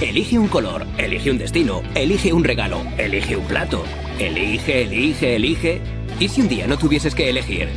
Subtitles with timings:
[0.00, 3.84] Elige un color, elige un destino, elige un regalo, elige un plato.
[4.18, 5.80] Elige, elige, elige.
[6.18, 7.68] ¿Y si un día no tuvieses que elegir?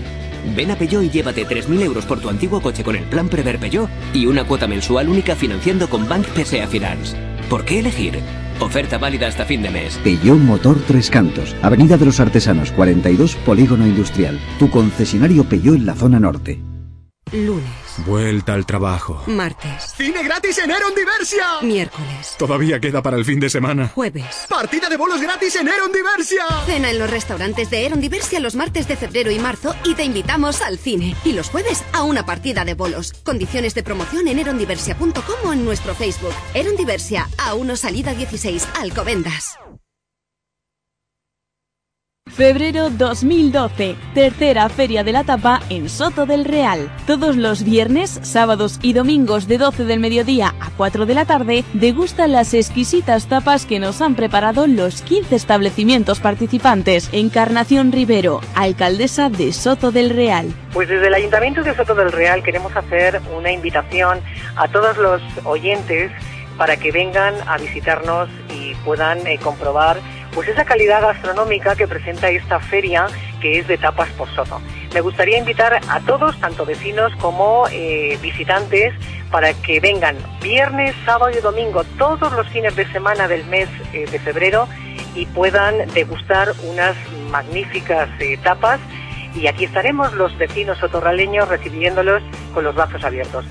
[0.55, 3.59] Ven a Peugeot y llévate 3.000 euros por tu antiguo coche con el plan Prever
[3.59, 7.16] Peugeot y una cuota mensual única financiando con Bank PSA Finance.
[7.50, 8.20] ¿Por qué elegir?
[8.59, 9.98] Oferta válida hasta fin de mes.
[10.03, 14.40] Peugeot Motor Tres Cantos, Avenida de los Artesanos 42, Polígono Industrial.
[14.59, 16.59] Tu concesionario Peugeot en la zona norte.
[17.32, 17.66] Lunes.
[18.06, 19.24] Vuelta al trabajo.
[19.26, 19.94] Martes.
[19.98, 21.45] ¡Cine gratis en Eron Diversia!
[21.62, 22.36] Miércoles.
[22.38, 23.90] Todavía queda para el fin de semana.
[23.94, 24.45] Jueves.
[24.48, 26.45] ¡Partida de bolos gratis en Eron Diversia!
[26.66, 30.04] Cena en los restaurantes de Eron Diversia los martes de febrero y marzo y te
[30.04, 31.16] invitamos al cine.
[31.26, 33.14] Y los jueves a una partida de bolos.
[33.23, 36.34] Condiciones de promoción en erondiversia.com o en nuestro Facebook.
[36.54, 39.58] Eron Diversia, a 1 salida 16, Alcobendas.
[42.31, 46.92] Febrero 2012, tercera Feria de la Tapa en Soto del Real.
[47.06, 51.64] Todos los viernes, sábados y domingos de 12 del mediodía a 4 de la tarde,
[51.73, 57.09] degustan las exquisitas tapas que nos han preparado los 15 establecimientos participantes.
[57.14, 60.48] Encarnación Rivero, alcaldesa de Soto del Real.
[60.73, 64.20] Pues desde el Ayuntamiento de Soto del Real queremos hacer una invitación
[64.58, 66.12] a todos los oyentes
[66.58, 69.98] para que vengan a visitarnos y puedan eh, comprobar
[70.36, 73.08] pues esa calidad gastronómica que presenta esta feria
[73.39, 74.61] que es de tapas por soto.
[74.94, 78.94] Me gustaría invitar a todos, tanto vecinos como eh, visitantes,
[79.31, 84.05] para que vengan viernes, sábado y domingo, todos los fines de semana del mes eh,
[84.11, 84.67] de febrero
[85.15, 86.95] y puedan degustar unas
[87.31, 88.81] magníficas eh, tapas.
[89.36, 92.21] Y aquí estaremos los vecinos sotorraleños recibiéndolos
[92.54, 93.45] con los brazos abiertos.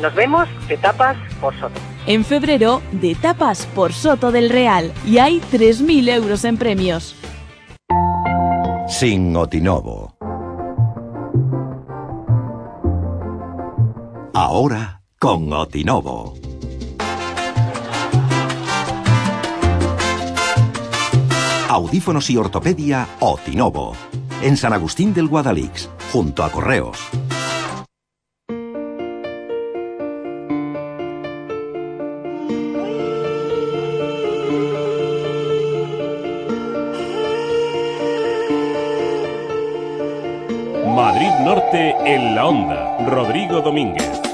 [0.00, 1.91] Nos vemos de tapas por soto.
[2.04, 7.14] En febrero, de tapas por Soto del Real y hay 3.000 euros en premios.
[8.88, 10.16] Sin Otinovo.
[14.34, 16.34] Ahora con Otinovo.
[21.68, 23.92] Audífonos y ortopedia Otinovo.
[24.42, 26.98] En San Agustín del Guadalix, junto a Correos.
[42.04, 42.96] En la onda.
[43.06, 44.31] Rodrigo Domínguez.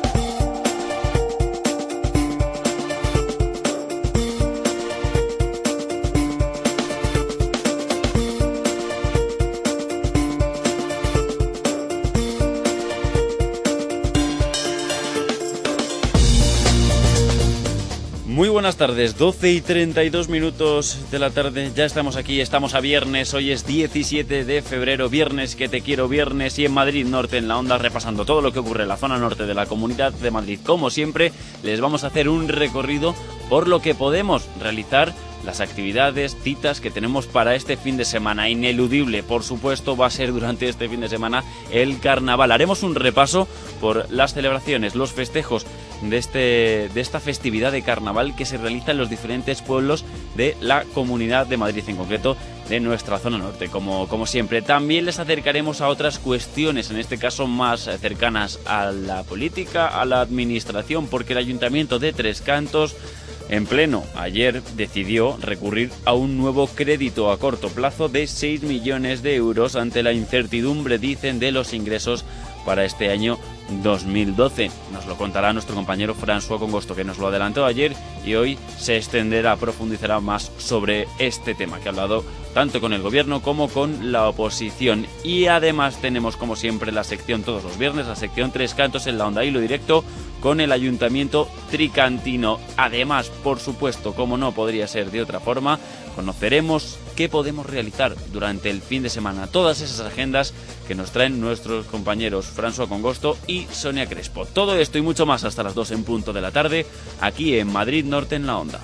[18.89, 23.51] Tardes, 12 y 32 minutos de la tarde, ya estamos aquí, estamos a viernes, hoy
[23.51, 27.59] es 17 de febrero, viernes que te quiero, viernes y en Madrid Norte en la
[27.59, 30.61] onda repasando todo lo que ocurre en la zona norte de la Comunidad de Madrid.
[30.65, 31.33] Como siempre,
[31.63, 33.15] les vamos a hacer un recorrido
[33.51, 35.13] por lo que podemos realizar
[35.45, 38.49] las actividades, citas que tenemos para este fin de semana.
[38.49, 42.53] Ineludible, por supuesto, va a ser durante este fin de semana el carnaval.
[42.53, 43.49] Haremos un repaso
[43.81, 45.67] por las celebraciones, los festejos
[46.03, 50.05] de, este, de esta festividad de carnaval que se realiza en los diferentes pueblos
[50.37, 52.37] de la Comunidad de Madrid, en concreto
[52.69, 54.63] de nuestra zona norte, como, como siempre.
[54.63, 60.05] También les acercaremos a otras cuestiones, en este caso más cercanas a la política, a
[60.05, 62.97] la administración, porque el Ayuntamiento de Tres Cantos
[63.49, 69.23] en pleno, ayer decidió recurrir a un nuevo crédito a corto plazo de 6 millones
[69.23, 72.27] de euros ante la incertidumbre, dicen, de los ingresos
[72.67, 73.39] para este año
[73.83, 74.71] 2012.
[74.93, 77.95] Nos lo contará nuestro compañero François Congosto, que nos lo adelantó ayer
[78.25, 82.25] y hoy se extenderá, profundizará más sobre este tema que ha hablado
[82.55, 85.07] tanto con el gobierno como con la oposición.
[85.23, 89.19] Y además tenemos, como siempre, la sección todos los viernes, la sección Tres Cantos en
[89.19, 90.05] la Onda Hilo Directo
[90.41, 92.59] con el Ayuntamiento Tricantino.
[92.77, 95.79] Además, por supuesto, como no podría ser de otra forma,
[96.15, 99.47] conoceremos qué podemos realizar durante el fin de semana.
[99.47, 100.55] Todas esas agendas
[100.87, 104.47] que nos traen nuestros compañeros François Congosto y Sonia Crespo.
[104.47, 106.87] Todo esto y mucho más hasta las 2 en punto de la tarde,
[107.21, 108.81] aquí en Madrid Norte en la Onda.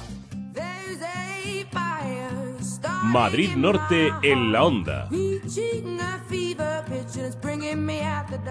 [3.04, 5.08] Madrid Norte en la onda.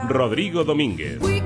[0.08, 1.20] Rodrigo Domínguez.
[1.20, 1.42] Te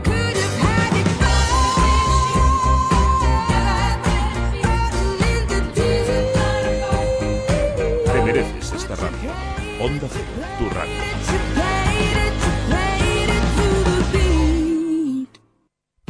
[8.24, 9.32] mereces esta radio.
[9.80, 10.26] Onda Cero,
[10.60, 11.17] tu radio.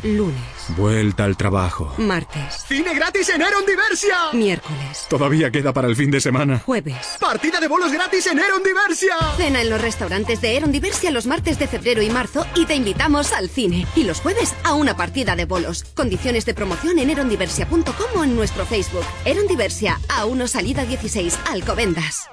[0.03, 0.37] Lunes,
[0.77, 1.91] Vuelta al trabajo.
[1.97, 4.15] martes, ¡Cine gratis en Eron Diversia!
[4.31, 6.59] miércoles, Todavía queda para el fin de semana.
[6.59, 7.17] jueves.
[7.19, 9.15] ¡Partida de bolos gratis en Eron Diversia!
[9.37, 12.75] Cena en los restaurantes de Eron Diversia los martes de febrero y marzo y te
[12.75, 13.87] invitamos al cine.
[13.95, 15.83] Y los jueves a una partida de bolos.
[15.95, 19.03] Condiciones de promoción en erondiversia.com o en nuestro Facebook.
[19.25, 22.29] Eron Diversia, A1 Salida 16, Alcobendas.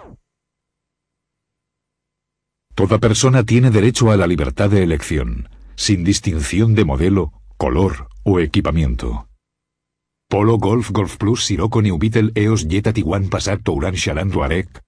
[2.75, 7.33] Toda persona tiene derecho a la libertad de elección, sin distinción de modelo,
[7.65, 9.27] color o equipamiento.
[10.29, 11.97] Polo Golf Golf Plus Sirocco New
[12.35, 14.84] EOS Jetta Tiguan Passat Touran Charan Touareg.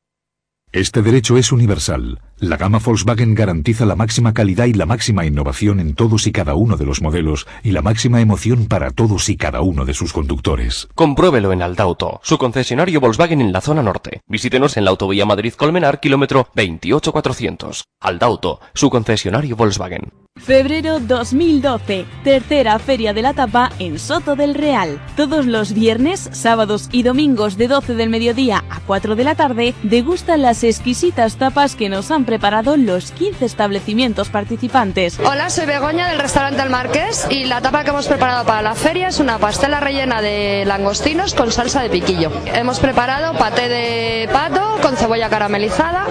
[0.77, 2.21] Este derecho es universal.
[2.37, 6.55] La gama Volkswagen garantiza la máxima calidad y la máxima innovación en todos y cada
[6.55, 10.13] uno de los modelos y la máxima emoción para todos y cada uno de sus
[10.13, 10.87] conductores.
[10.95, 14.21] Compruébelo en Aldauto, su concesionario Volkswagen en la zona norte.
[14.29, 17.87] Visítenos en la autovía Madrid-Colmenar, kilómetro 28400.
[17.99, 20.13] Aldauto, su concesionario Volkswagen.
[20.37, 25.01] Febrero 2012, tercera feria de la tapa en Soto del Real.
[25.17, 29.75] Todos los viernes, sábados y domingos de 12 del mediodía a 4 de la tarde,
[29.83, 35.19] degustan las exquisitas tapas que nos han preparado los 15 establecimientos participantes.
[35.25, 38.75] Hola, soy Begoña del restaurante El Marqués y la tapa que hemos preparado para la
[38.75, 42.31] feria es una pastela rellena de langostinos con salsa de piquillo.
[42.47, 46.07] Hemos preparado paté de pato con cebolla caramelizada,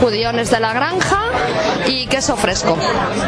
[0.00, 1.22] judiones de la granja
[1.86, 2.76] y queso fresco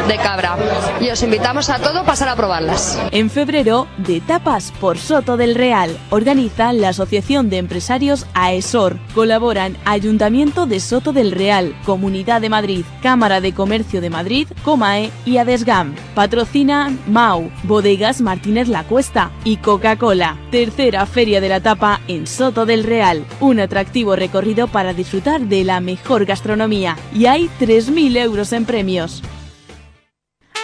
[0.07, 0.57] de cabra.
[0.99, 2.99] Y os invitamos a todos a pasar a probarlas.
[3.11, 8.97] En febrero, de tapas por Soto del Real, organiza la Asociación de Empresarios AESOR.
[9.13, 15.11] Colaboran Ayuntamiento de Soto del Real, Comunidad de Madrid, Cámara de Comercio de Madrid, Comae
[15.25, 15.95] y Adesgam.
[16.15, 20.37] Patrocina MAU, Bodegas Martínez La Cuesta y Coca-Cola.
[20.51, 23.25] Tercera Feria de la Tapa en Soto del Real.
[23.39, 26.97] Un atractivo recorrido para disfrutar de la mejor gastronomía.
[27.13, 29.21] Y hay 3.000 euros en premios.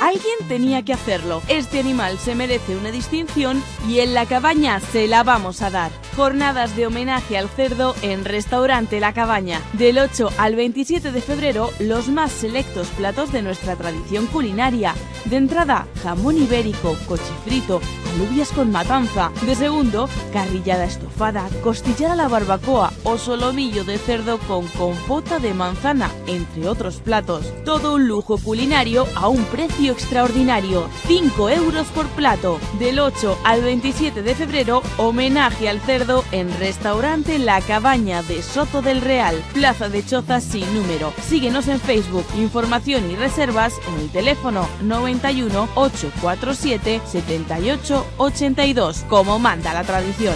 [0.01, 1.41] Alguien tenía que hacerlo.
[1.47, 5.91] Este animal se merece una distinción y en la cabaña se la vamos a dar.
[6.15, 9.59] Jornadas de homenaje al cerdo en Restaurante La Cabaña.
[9.73, 14.95] Del 8 al 27 de febrero, los más selectos platos de nuestra tradición culinaria.
[15.25, 17.81] De entrada, jamón ibérico, cochifrito,
[18.13, 19.29] alubias con matanza.
[19.45, 25.53] De segundo, carrillada estofada, costillada a la barbacoa o solomillo de cerdo con compota de
[25.53, 27.51] manzana, entre otros platos.
[27.65, 32.57] Todo un lujo culinario a un precio extraordinario, 5 euros por plato.
[32.79, 38.83] Del 8 al 27 de febrero, homenaje al cerdo en Restaurante La Cabaña de Soto
[38.83, 41.11] del Real, Plaza de Chozas sin número.
[41.27, 49.73] Síguenos en Facebook, información y reservas en el teléfono 91 847 78 82, como manda
[49.73, 50.35] la tradición.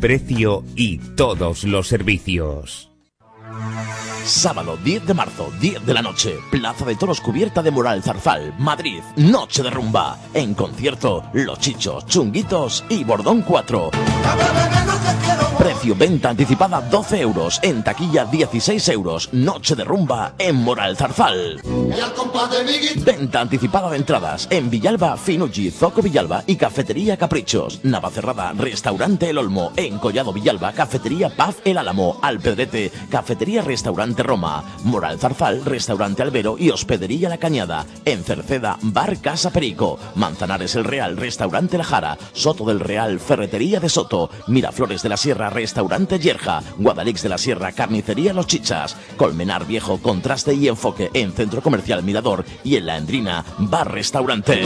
[0.00, 2.90] Precio y todos los servicios.
[4.24, 8.54] Sábado 10 de marzo, 10 de la noche, Plaza de Toros cubierta de Moral Zarzal,
[8.58, 10.18] Madrid, Noche de Rumba.
[10.32, 13.90] En concierto, Los Chichos, Chunguitos y Bordón 4.
[15.64, 21.58] Precio venta anticipada 12 euros, en taquilla 16 euros, Noche de Rumba en Moral Zarzal.
[22.96, 27.80] Venta anticipada de entradas en Villalba, Finucci, Zoco Villalba y Cafetería Caprichos.
[27.82, 29.72] Navacerrada, Restaurante El Olmo.
[29.76, 32.18] En Collado Villalba, Cafetería Paz El Álamo.
[32.20, 34.64] Alpedrete, Cafetería Restaurante Roma.
[34.84, 37.86] Moral Zarzal, Restaurante Albero y Hospedería La Cañada.
[38.04, 39.98] En Cerceda, Bar Casa Perico.
[40.14, 42.18] Manzanares El Real, Restaurante La Jara.
[42.34, 44.28] Soto del Real, Ferretería de Soto.
[44.46, 46.62] Miraflores de la Sierra, Restaurante Yerja.
[46.76, 48.96] Guadalix de la Sierra, Carnicería Los Chichas.
[49.16, 51.10] Colmenar Viejo, Contraste y Enfoque.
[51.14, 54.62] En Centro Comercial Mirador y en La Endrina, Bar Restaurante.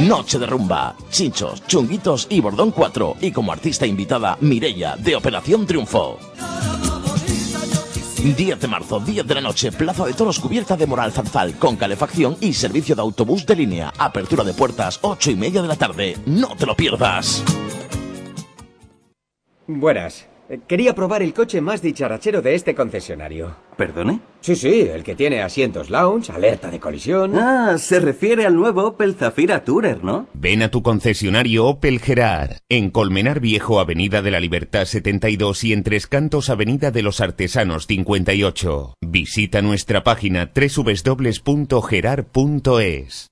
[0.00, 3.16] Noche de rumba, chinchos, chunguitos y bordón 4.
[3.20, 6.18] Y como artista invitada, Mirella, de Operación Triunfo.
[8.22, 11.74] 10 de marzo, 10 de la noche, Plaza de Toros cubierta de Moral Zarzal, con
[11.76, 13.92] calefacción y servicio de autobús de línea.
[13.98, 16.16] Apertura de puertas, 8 y media de la tarde.
[16.24, 17.42] No te lo pierdas.
[19.66, 20.28] Buenas.
[20.68, 23.56] Quería probar el coche más dicharachero de este concesionario.
[23.76, 24.20] ¿Perdone?
[24.40, 27.38] Sí, sí, el que tiene asientos lounge, alerta de colisión.
[27.38, 30.26] Ah, se refiere al nuevo Opel Zafira Tourer, ¿no?
[30.34, 35.72] Ven a tu concesionario Opel Gerard, en Colmenar Viejo, Avenida de la Libertad 72 y
[35.72, 38.94] en Tres Cantos, Avenida de los Artesanos 58.
[39.00, 43.31] Visita nuestra página www.gerard.es.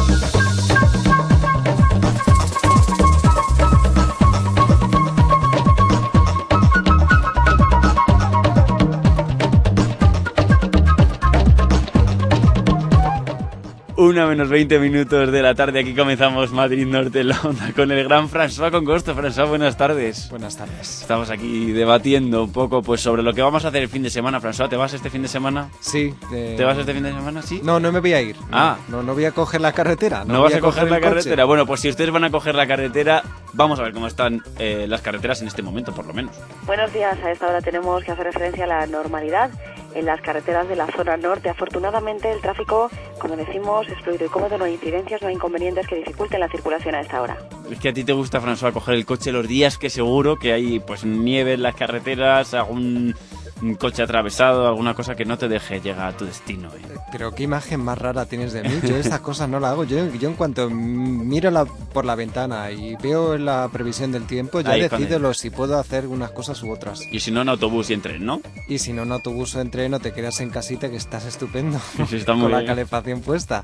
[14.01, 17.91] Una menos 20 minutos de la tarde, aquí comenzamos Madrid Norte en la onda con
[17.91, 19.13] el gran François Congosto.
[19.15, 20.27] François, buenas tardes.
[20.31, 21.01] Buenas tardes.
[21.01, 24.09] Estamos aquí debatiendo un poco pues sobre lo que vamos a hacer el fin de
[24.09, 24.41] semana.
[24.41, 25.69] François, ¿te vas este fin de semana?
[25.81, 26.15] Sí.
[26.33, 27.43] eh, ¿Te vas este fin de semana?
[27.43, 27.61] Sí.
[27.63, 28.35] No, no me voy a ir.
[28.51, 28.77] Ah.
[28.87, 30.25] No, no voy a coger la carretera.
[30.25, 31.01] ¿No, No, vas a coger la coche.
[31.09, 31.45] carretera?
[31.45, 33.21] Bueno, pues si ustedes van a coger la carretera,
[33.53, 36.35] vamos a ver cómo están eh, las carreteras en este momento, por lo menos.
[36.65, 39.51] Buenos días, a esta hora tenemos que hacer referencia a la normalidad
[39.95, 41.49] en las carreteras de la zona norte.
[41.49, 45.87] Afortunadamente el tráfico, como decimos, es fluido y cómodo, no hay incidencias, no hay inconvenientes
[45.87, 47.37] que dificulten la circulación a esta hora.
[47.69, 50.53] Es que a ti te gusta, François, coger el coche los días que seguro que
[50.53, 53.15] hay pues nieve en las carreteras, algún
[53.61, 56.69] un coche atravesado, alguna cosa que no te deje llegar a tu destino.
[56.69, 56.97] ¿eh?
[57.11, 58.69] Pero qué imagen más rara tienes de mí.
[58.87, 59.83] Yo estas cosas no las hago.
[59.83, 64.61] Yo, yo en cuanto miro la- por la ventana y veo la previsión del tiempo,
[64.61, 67.01] ya Ahí, decido lo- si puedo hacer unas cosas u otras.
[67.11, 68.41] Y si no, en autobús y en tren, ¿no?
[68.67, 71.25] Y si no en autobús o en tren, no te quedas en casita que estás
[71.25, 71.79] estupendo.
[72.09, 72.67] Sí, está muy con la bien.
[72.67, 73.63] calefacción puesta.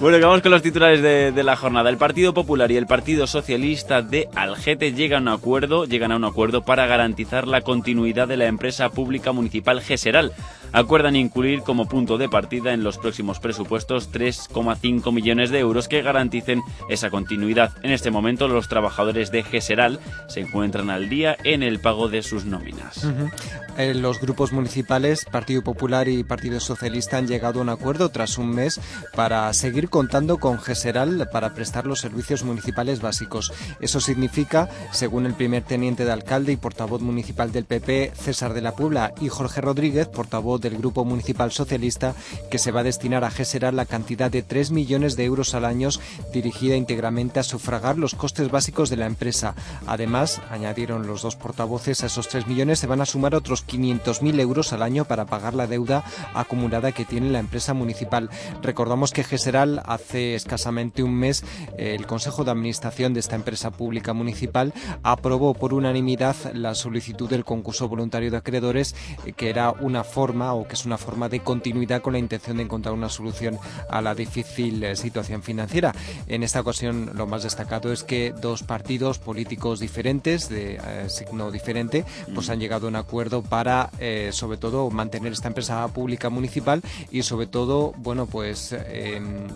[0.00, 1.88] Bueno, que vamos con los titulares de, de la jornada.
[1.90, 6.16] El Partido Popular y el Partido Socialista de Algete llegan a un acuerdo, llegan a
[6.16, 10.32] un acuerdo para garantizar la continuidad de la empresa pública municipal Geseral.
[10.72, 16.02] Acuerdan incluir como punto de partida en los próximos presupuestos 3,5 millones de euros que
[16.02, 17.72] garanticen esa continuidad.
[17.82, 22.22] En este momento, los trabajadores de Geseral se encuentran al día en el pago de
[22.22, 23.04] sus nóminas.
[23.04, 23.30] Ujú.
[23.78, 28.38] Eh, los grupos municipales, Partido Popular y Partido Socialista han llegado a un acuerdo tras
[28.38, 28.80] un mes
[29.14, 33.52] para seguir contando con GESERAL para prestar los servicios municipales básicos.
[33.80, 38.62] Eso significa, según el primer teniente de alcalde y portavoz municipal del PP, César de
[38.62, 42.14] la Puebla, y Jorge Rodríguez, portavoz del Grupo Municipal Socialista,
[42.50, 45.64] que se va a destinar a GESERAL la cantidad de 3 millones de euros al
[45.64, 45.86] año
[46.32, 49.54] dirigida íntegramente a sufragar los costes básicos de la empresa.
[49.86, 54.40] Además, añadieron los dos portavoces, a esos 3 millones se van a sumar otros 500.000
[54.40, 56.04] euros al año para pagar la deuda
[56.34, 58.30] acumulada que tiene la empresa municipal.
[58.62, 61.44] Recordamos que GESERAL hace escasamente un mes
[61.78, 67.44] el Consejo de Administración de esta empresa pública municipal aprobó por unanimidad la solicitud del
[67.44, 68.94] concurso voluntario de acreedores
[69.36, 72.64] que era una forma o que es una forma de continuidad con la intención de
[72.64, 75.94] encontrar una solución a la difícil eh, situación financiera.
[76.26, 81.50] En esta ocasión lo más destacado es que dos partidos políticos diferentes de eh, signo
[81.50, 86.30] diferente pues han llegado a un acuerdo para eh, sobre todo mantener esta empresa pública
[86.30, 89.46] municipal y sobre todo bueno pues em,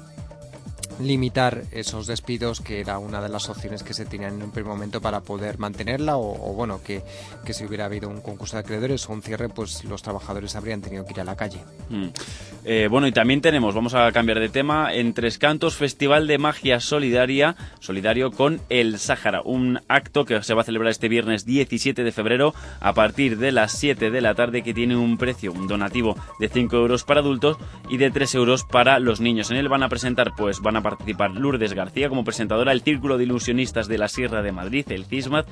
[1.00, 4.70] limitar esos despidos que era una de las opciones que se tenían en un primer
[4.70, 7.02] momento para poder mantenerla o, bueno que,
[7.44, 10.80] que si hubiera habido un concurso de acreedores o un cierre pues los trabajadores habrían
[10.80, 12.06] tenido que ir a la calle Mm.
[12.64, 16.38] Eh, bueno, y también tenemos, vamos a cambiar de tema, en Tres Cantos, Festival de
[16.38, 21.44] Magia Solidaria, solidario con el Sáhara, un acto que se va a celebrar este viernes
[21.46, 25.52] 17 de febrero a partir de las 7 de la tarde que tiene un precio,
[25.52, 27.56] un donativo de 5 euros para adultos
[27.88, 29.50] y de 3 euros para los niños.
[29.50, 33.16] En él van a presentar, pues van a participar Lourdes García como presentadora, el Círculo
[33.16, 35.46] de Ilusionistas de la Sierra de Madrid, el CISMAT,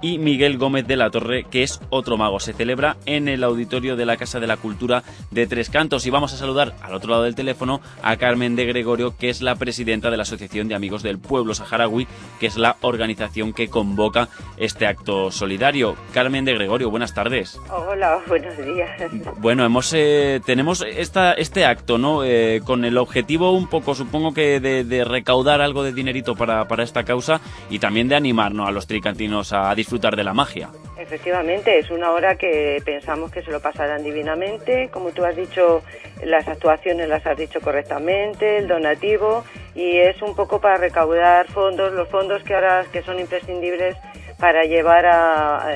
[0.00, 2.40] y Miguel Gómez de la Torre, que es otro mago.
[2.40, 6.06] Se celebra en el auditorio de la Casa de la Cultura de Tres Cantos.
[6.06, 9.42] Y vamos a saludar al otro lado del teléfono a Carmen de Gregorio, que es
[9.42, 12.06] la presidenta de la Asociación de Amigos del Pueblo Saharaui,
[12.38, 15.96] que es la organización que convoca este acto solidario.
[16.12, 17.60] Carmen de Gregorio, buenas tardes.
[17.70, 18.90] Hola, buenos días.
[19.38, 22.24] Bueno, hemos eh, tenemos esta, este acto, ¿no?
[22.24, 26.66] Eh, con el objetivo un poco, supongo que de, de recaudar algo de dinerito para,
[26.66, 27.40] para esta causa
[27.70, 30.70] y también de animarnos a los tricantinos a disfrutar de la magia.
[30.98, 34.88] Efectivamente, es una hora que pensamos que se lo pasarán divinamente.
[34.90, 35.82] Como tú has dicho,
[36.24, 41.92] las actuaciones las has dicho correctamente, el donativo, y es un poco para recaudar fondos,
[41.92, 43.96] los fondos que ahora que son imprescindibles
[44.38, 45.66] para llevar a,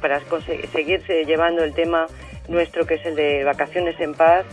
[0.00, 0.20] para
[0.72, 2.06] seguir llevando el tema
[2.48, 4.44] nuestro que es el de vacaciones en paz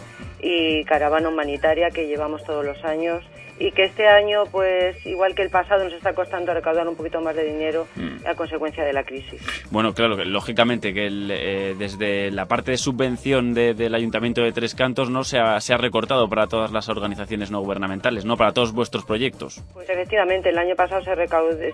[0.41, 3.23] y caravana humanitaria que llevamos todos los años
[3.59, 7.19] y que este año, pues igual que el pasado, nos está costando recaudar un poquito
[7.21, 8.25] más de dinero mm.
[8.25, 9.41] a consecuencia de la crisis.
[9.69, 15.09] Bueno, claro, lógicamente que eh, desde la parte de subvención del Ayuntamiento de Tres Cantos
[15.09, 18.71] no se ha, se ha recortado para todas las organizaciones no gubernamentales, no para todos
[18.71, 19.61] vuestros proyectos.
[19.73, 21.15] Pues efectivamente, el año pasado se,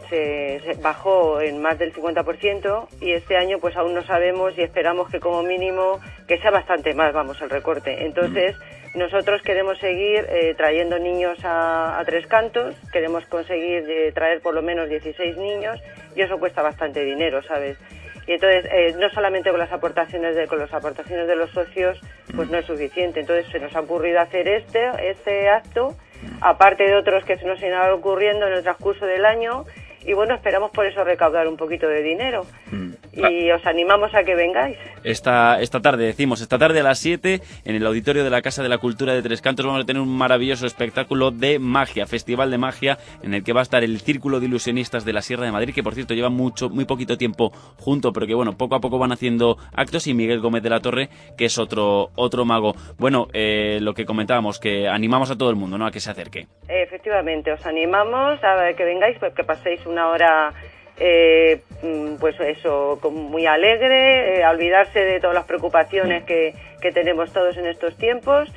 [0.09, 4.61] se, se bajó en más del 50% y este año pues aún no sabemos y
[4.61, 8.05] esperamos que como mínimo que sea bastante más, vamos, el recorte.
[8.05, 8.55] Entonces...
[8.57, 8.84] Mm.
[8.95, 14.61] Nosotros queremos seguir eh, trayendo niños a, Tres Cantos, queremos conseguir eh, traer por lo
[14.61, 15.81] menos 16 niños
[16.15, 17.77] y eso cuesta bastante dinero, ¿sabes?
[18.25, 21.99] Y entonces, eh, no solamente con las aportaciones de, con las aportaciones de los socios,
[22.35, 23.19] pues no es suficiente.
[23.19, 25.95] Entonces se nos ha ocurrido hacer este, este acto,
[26.39, 29.65] aparte de otros que se nos irán ocurriendo en el transcurso del año,
[30.05, 32.45] y bueno, esperamos por eso recaudar un poquito de dinero.
[32.71, 32.91] Mm.
[33.13, 34.77] Y os animamos a que vengáis.
[35.03, 38.61] Esta, esta tarde, decimos, esta tarde a las 7, en el auditorio de la Casa
[38.61, 42.51] de la Cultura de Tres Cantos, vamos a tener un maravilloso espectáculo de magia, festival
[42.51, 45.45] de magia, en el que va a estar el Círculo de Ilusionistas de la Sierra
[45.45, 48.75] de Madrid, que por cierto lleva mucho, muy poquito tiempo junto, pero que bueno, poco
[48.75, 52.45] a poco van haciendo actos, y Miguel Gómez de la Torre, que es otro, otro
[52.45, 52.73] mago.
[52.97, 56.11] Bueno, eh, lo que comentábamos, que animamos a todo el mundo, ¿no?, a que se
[56.11, 56.47] acerque.
[56.67, 60.53] Efectivamente, os animamos a que vengáis, pues que paséis un una hora
[60.97, 67.31] eh, mm, pues eso, muy alegre, eh, olvidarse de todas las preocupaciones que, que, tenemos
[67.31, 68.51] todos en estos tiempos.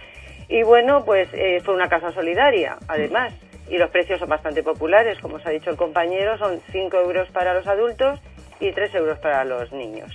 [0.49, 3.33] Y bueno, pues eh, fue una casa solidaria, además.
[3.69, 7.29] Y los precios son bastante populares, como os ha dicho el compañero, son 5 euros
[7.31, 8.19] para los adultos
[8.61, 10.11] y 3 euros para los niños.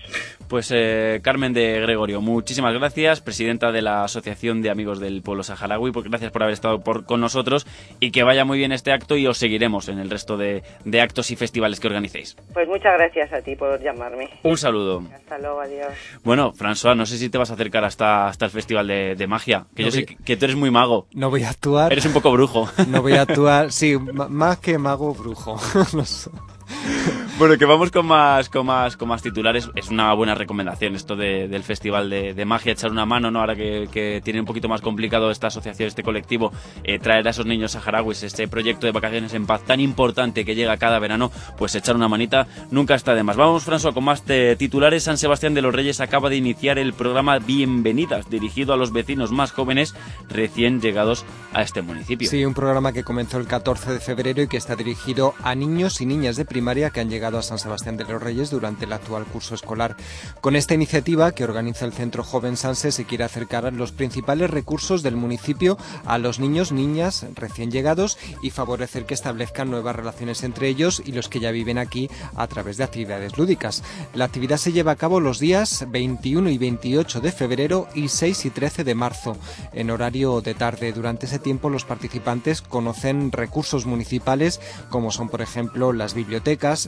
[0.48, 5.44] Pues eh, Carmen de Gregorio, muchísimas gracias, presidenta de la Asociación de Amigos del Pueblo
[5.44, 7.66] Saharaui, pues gracias por haber estado por, con nosotros
[8.00, 10.64] y que vaya muy bien este acto y os seguiremos en el resto de,
[11.02, 12.36] actos y festivales que organicéis.
[12.54, 14.30] Pues muchas gracias a ti por llamarme.
[14.44, 15.04] Un saludo.
[15.14, 15.94] Hasta luego, adiós.
[16.24, 19.66] Bueno, François, no sé si te vas a acercar hasta, hasta el Festival de, Magia,
[19.76, 21.08] que yo sé que, tú eres muy mago.
[21.14, 21.92] No voy a actuar.
[21.92, 22.70] Eres un poco brujo.
[22.88, 25.60] No voy a actuar, sí, más que mago, brujo.
[25.94, 26.30] no sé.
[27.40, 29.68] Bueno, que vamos con más, con más, con más titulares.
[29.74, 33.40] Es una buena recomendación esto del Festival de, Magia, echar una mano, ¿no?
[33.40, 37.48] Ahora que, tiene un poquito más complicado esta asociación, este colectivo, eh, traer a esos
[37.48, 41.74] niños saharauis, este proyecto de vacaciones en paz tan importante que llega cada verano, pues
[41.74, 43.36] echar una manita nunca está de más.
[43.36, 45.04] Vamos, François, con más titulares.
[45.04, 49.32] San Sebastián de los Reyes acaba de iniciar el programa Bienvenidas, dirigido a los vecinos
[49.32, 49.96] más jóvenes
[50.30, 52.30] recién llegados a este municipio.
[52.30, 56.00] Sí, un programa que comenzó el 14 de febrero y que está dirigido a niños
[56.00, 58.94] y niñas de primaria que han llegado a San Sebastián de los Reyes durante el
[58.94, 59.98] actual curso escolar.
[60.40, 65.02] Con esta iniciativa que organiza el Centro Joven Sanse se quiere acercar los principales recursos
[65.02, 70.68] del municipio a los niños, niñas recién llegados y favorecer que establezcan nuevas relaciones entre
[70.68, 73.82] ellos y los que ya viven aquí a través de actividades lúdicas.
[74.14, 78.46] La actividad se lleva a cabo los días 21 y 28 de febrero y 6
[78.46, 79.38] y 13 de marzo
[79.74, 80.94] en horario de tarde.
[80.94, 86.43] Durante ese tiempo los participantes conocen recursos municipales como son por ejemplo las bibliotecas,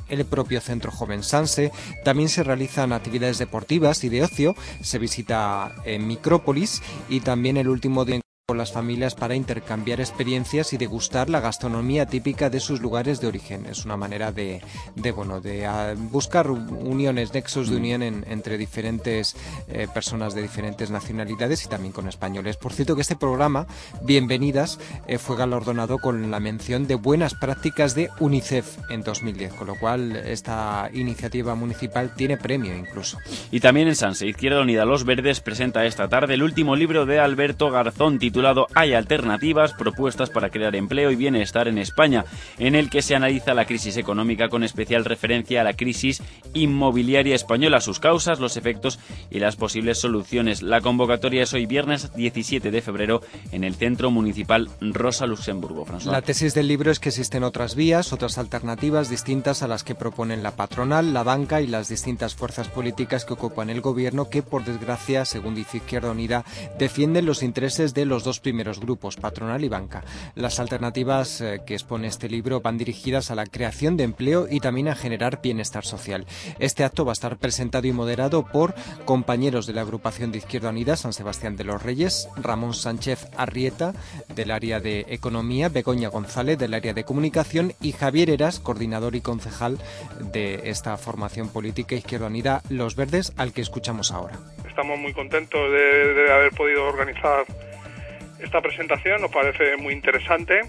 [0.09, 1.71] el propio Centro Joven Sanse.
[2.03, 4.55] También se realizan actividades deportivas y de ocio.
[4.81, 10.71] Se visita en Micrópolis y también el último día con las familias para intercambiar experiencias
[10.71, 13.65] y degustar la gastronomía típica de sus lugares de origen.
[13.65, 14.61] Es una manera de,
[14.93, 17.79] de bueno, de ah, buscar uniones, nexos de mm.
[17.79, 19.35] unión entre diferentes
[19.67, 22.55] eh, personas de diferentes nacionalidades y también con españoles.
[22.57, 23.65] Por cierto que este programa,
[24.03, 29.65] Bienvenidas, eh, fue galardonado con la mención de buenas prácticas de UNICEF en 2010, con
[29.65, 33.17] lo cual esta iniciativa municipal tiene premio incluso.
[33.49, 37.19] Y también en Sanse, Izquierda Unida Los Verdes presenta esta tarde el último libro de
[37.19, 38.34] Alberto Garzón, titulado
[38.73, 42.25] Hay alternativas, propuestas para crear empleo y bienestar en España,
[42.57, 46.21] en el que se analiza la crisis económica con especial referencia a la crisis
[46.53, 50.61] inmobiliaria española, sus causas, los efectos y las posibles soluciones.
[50.61, 53.21] La convocatoria es hoy viernes 17 de febrero
[53.53, 55.85] en el Centro Municipal Rosa Luxemburgo.
[56.05, 59.95] La tesis del libro es que existen otras vías, otras alternativas distintas a las que
[59.95, 64.43] proponen la patronal, la banca y las distintas fuerzas políticas que ocupan el gobierno que,
[64.43, 66.43] por desgracia, según dice Izquierda Unida,
[66.77, 70.03] defienden los intereses de los dos primeros grupos, patronal y banca.
[70.35, 74.59] Las alternativas eh, que expone este libro van dirigidas a la creación de empleo y
[74.59, 76.25] también a generar bienestar social.
[76.59, 80.71] Este acto va a estar presentado y moderado por compañeros de la agrupación de Izquierda
[80.71, 83.93] Unida San Sebastián de los Reyes, Ramón Sánchez Arrieta
[84.35, 89.21] del área de Economía, Begoña González del área de Comunicación y Javier Eras, coordinador y
[89.21, 89.77] concejal
[90.19, 94.39] de esta formación política Izquierda Unida Los Verdes, al que escuchamos ahora.
[94.67, 97.45] Estamos muy contentos de, de haber podido organizar
[98.39, 100.61] esta presentación nos parece muy interesante,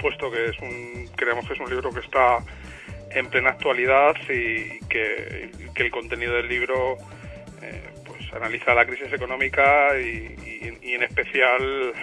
[0.00, 2.38] puesto que es un, creemos que es un libro que está
[3.10, 6.98] en plena actualidad y que, el contenido del libro
[7.62, 11.94] eh, pues analiza la crisis económica y, y, en especial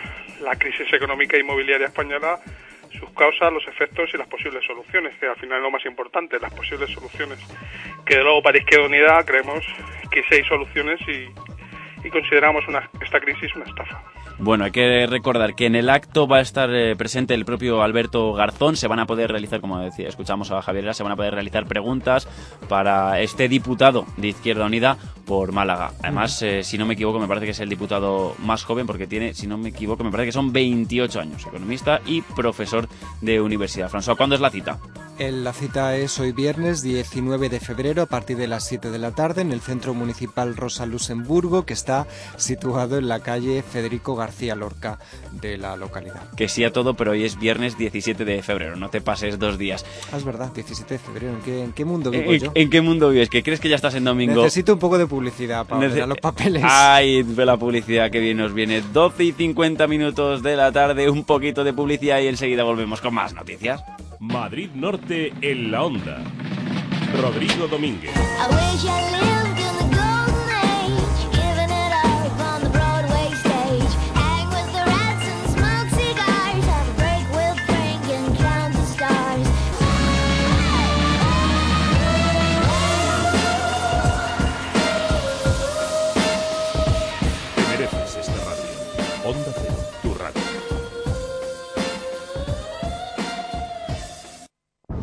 [0.41, 2.39] la crisis económica inmobiliaria española
[2.99, 6.39] sus causas, los efectos y las posibles soluciones, que al final es lo más importante,
[6.39, 7.37] las posibles soluciones.
[8.03, 9.63] Que de luego para Izquierda Unida creemos
[10.09, 11.27] que sí hay soluciones y,
[12.07, 14.01] y consideramos una, esta crisis una estafa.
[14.39, 17.81] Bueno, hay que recordar que en el acto va a estar eh, presente el propio
[17.81, 18.75] Alberto Garzón.
[18.75, 21.65] Se van a poder realizar, como decía, escuchamos a Javier, se van a poder realizar
[21.65, 22.27] preguntas
[22.69, 25.91] para este diputado de Izquierda Unida por Málaga.
[26.03, 29.07] Además, eh, si no me equivoco, me parece que es el diputado más joven porque
[29.07, 32.87] tiene, si no me equivoco, me parece que son 28 años, economista y profesor
[33.21, 33.89] de universidad.
[33.89, 34.77] François, ¿cuándo es la cita?
[35.19, 39.13] La cita es hoy viernes 19 de febrero a partir de las 7 de la
[39.13, 42.05] tarde en el Centro Municipal Rosa Luxemburgo, que está
[42.37, 44.99] situado en la calle Federico García Lorca
[45.31, 46.29] de la localidad.
[46.35, 49.57] Que sí a todo, pero hoy es viernes 17 de febrero, no te pases dos
[49.57, 49.85] días.
[50.11, 52.51] Ah, es verdad, 17 de febrero, ¿en qué, mundo vivo yo?
[52.53, 53.29] ¿En qué mundo vives?
[53.29, 54.43] ¿Que crees que ya estás en domingo?
[54.43, 56.61] Necesito un poco de publicidad para ver los papeles.
[56.65, 58.81] Ay, ve la publicidad que bien nos viene.
[58.81, 63.13] 12 y 50 minutos de la tarde, un poquito de publicidad y enseguida volvemos con
[63.13, 63.81] más noticias.
[64.19, 66.21] Madrid Norte en la onda.
[67.21, 68.11] Rodrigo Domínguez.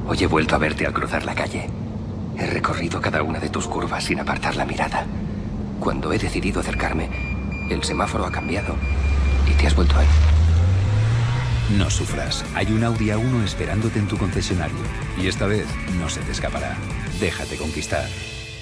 [0.06, 1.68] Hoy he vuelto a verte al cruzar la calle.
[2.38, 5.04] He recorrido cada una de tus curvas sin apartar la mirada.
[5.78, 7.10] Cuando he decidido acercarme,
[7.68, 8.76] el semáforo ha cambiado
[9.46, 10.06] y te has vuelto ahí.
[11.76, 12.44] No sufras.
[12.54, 14.76] Hay un Audi A1 esperándote en tu concesionario.
[15.18, 15.66] Y esta vez
[15.98, 16.76] no se te escapará.
[17.20, 18.06] Déjate conquistar.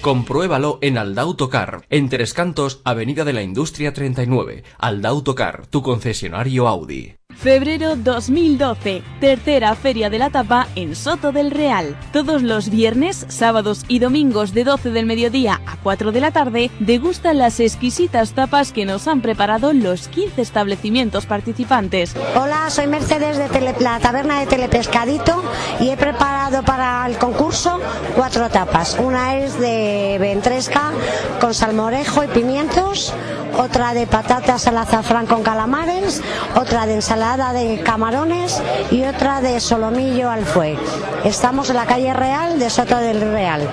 [0.03, 4.65] Compruébalo en Aldautocar, en Tres Cantos, Avenida de la Industria 39.
[4.77, 7.15] Aldautocar, tu concesionario Audi.
[7.43, 11.97] Febrero 2012, tercera Feria de la Tapa en Soto del Real.
[12.13, 16.71] Todos los viernes, sábados y domingos de 12 del mediodía a 4 de la tarde,
[16.79, 22.15] degustan las exquisitas tapas que nos han preparado los 15 establecimientos participantes.
[22.41, 25.43] Hola, soy Mercedes de la taberna de Telepescadito
[25.81, 27.77] y he preparado para el concurso
[28.15, 28.95] cuatro tapas.
[28.97, 30.93] Una es de ventresca
[31.41, 33.13] con salmorejo y pimientos,
[33.57, 36.21] otra de patatas al azafrán con calamares,
[36.55, 40.79] otra de ensalada de camarones y otra de solomillo al fuego.
[41.25, 43.67] Estamos en la calle Real de Soto del Real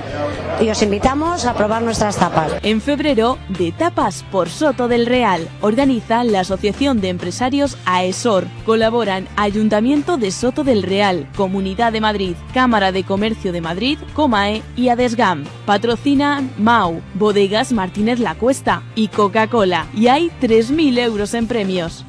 [0.62, 2.52] y os invitamos a probar nuestras tapas.
[2.62, 8.46] En febrero, de Tapas por Soto del Real, organiza la Asociación de Empresarios AESOR.
[8.64, 14.62] Colaboran Ayuntamiento de Soto del Real, Comunidad de Madrid, Cámara de Comercio de Madrid, Comae
[14.74, 15.44] y Adesgam.
[15.66, 19.86] Patrocinan MAU, Bodegas Martínez La Cuesta y Coca-Cola.
[19.94, 22.06] Y hay 3.000 euros en premios.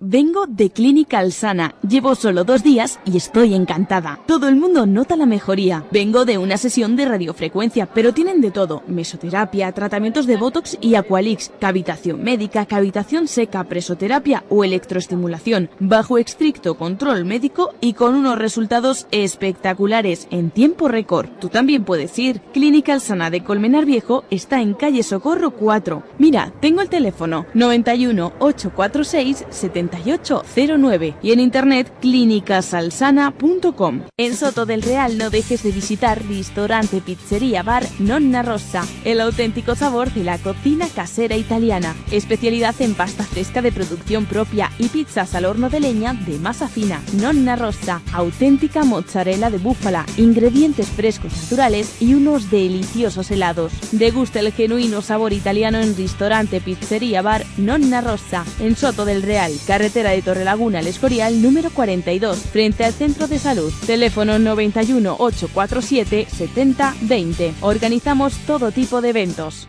[0.00, 1.74] Vengo de Clínica Alsana.
[1.82, 4.20] Llevo solo dos días y estoy encantada.
[4.28, 5.86] Todo el mundo nota la mejoría.
[5.90, 8.84] Vengo de una sesión de radiofrecuencia, pero tienen de todo.
[8.86, 16.76] Mesoterapia, tratamientos de Botox y Aqualix, cavitación médica, cavitación seca, presoterapia o electroestimulación, bajo estricto
[16.76, 21.28] control médico y con unos resultados espectaculares en tiempo récord.
[21.40, 22.40] Tú también puedes ir.
[22.52, 26.04] Clínica Alsana de Colmenar Viejo está en calle Socorro 4.
[26.18, 34.02] Mira, tengo el teléfono 91 846 70 0809 y en internet clínicasalsana.com.
[34.16, 39.74] En Soto del Real no dejes de visitar restaurante pizzería bar Nonna Rossa, el auténtico
[39.74, 45.34] sabor de la cocina casera italiana, especialidad en pasta fresca de producción propia y pizzas
[45.34, 47.00] al horno de leña de masa fina.
[47.14, 53.72] Nonna Rossa, auténtica mozzarella de búfala, ingredientes frescos naturales y unos deliciosos helados.
[53.92, 59.52] Degusta el genuino sabor italiano en restaurante pizzería bar Nonna Rossa, en Soto del Real,
[59.78, 63.72] carretera de Torrelaguna al Escorial número 42, frente al Centro de Salud.
[63.86, 67.54] Teléfono 91 847 70 20.
[67.60, 69.68] Organizamos todo tipo de eventos.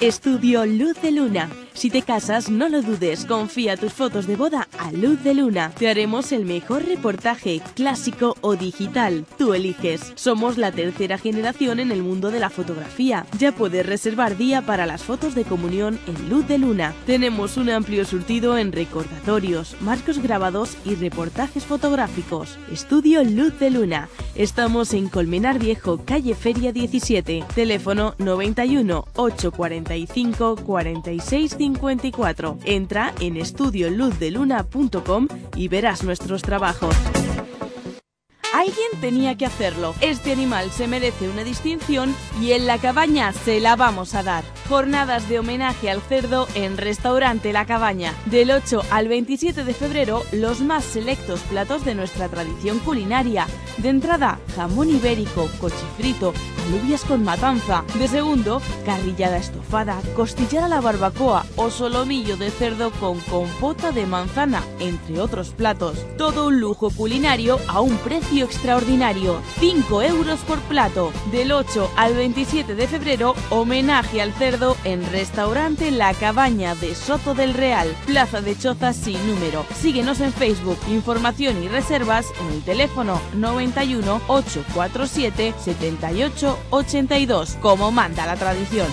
[0.00, 1.50] Estudio Luz de Luna.
[1.76, 5.72] Si te casas, no lo dudes, confía tus fotos de boda a Luz de Luna.
[5.78, 9.26] Te haremos el mejor reportaje, clásico o digital.
[9.36, 10.14] Tú eliges.
[10.14, 13.26] Somos la tercera generación en el mundo de la fotografía.
[13.38, 16.94] Ya puedes reservar día para las fotos de comunión en Luz de Luna.
[17.04, 22.56] Tenemos un amplio surtido en recordatorios, marcos grabados y reportajes fotográficos.
[22.72, 24.08] Estudio Luz de Luna.
[24.34, 27.44] Estamos en Colmenar Viejo, calle Feria 17.
[27.54, 32.58] Teléfono 91 845 46 54.
[32.64, 36.94] Entra en estudioluzdeluna.com y verás nuestros trabajos.
[38.56, 39.94] Alguien tenía que hacerlo.
[40.00, 44.44] Este animal se merece una distinción y en la cabaña se la vamos a dar.
[44.66, 48.14] Jornadas de homenaje al cerdo en Restaurante La Cabaña.
[48.24, 53.46] Del 8 al 27 de febrero, los más selectos platos de nuestra tradición culinaria.
[53.76, 56.32] De entrada, jamón ibérico, cochifrito,
[56.66, 57.84] alubias con matanza.
[57.98, 64.06] De segundo, carrillada estofada, costillar a la barbacoa o solomillo de cerdo con compota de
[64.06, 65.98] manzana, entre otros platos.
[66.16, 71.12] Todo un lujo culinario a un precio extraordinario, 5 euros por plato.
[71.30, 77.34] Del 8 al 27 de febrero, homenaje al cerdo en Restaurante La Cabaña de Soto
[77.34, 79.66] del Real, Plaza de Chozas sin número.
[79.78, 88.24] Síguenos en Facebook, información y reservas en el teléfono 91 847 78 82, como manda
[88.24, 88.86] la tradición.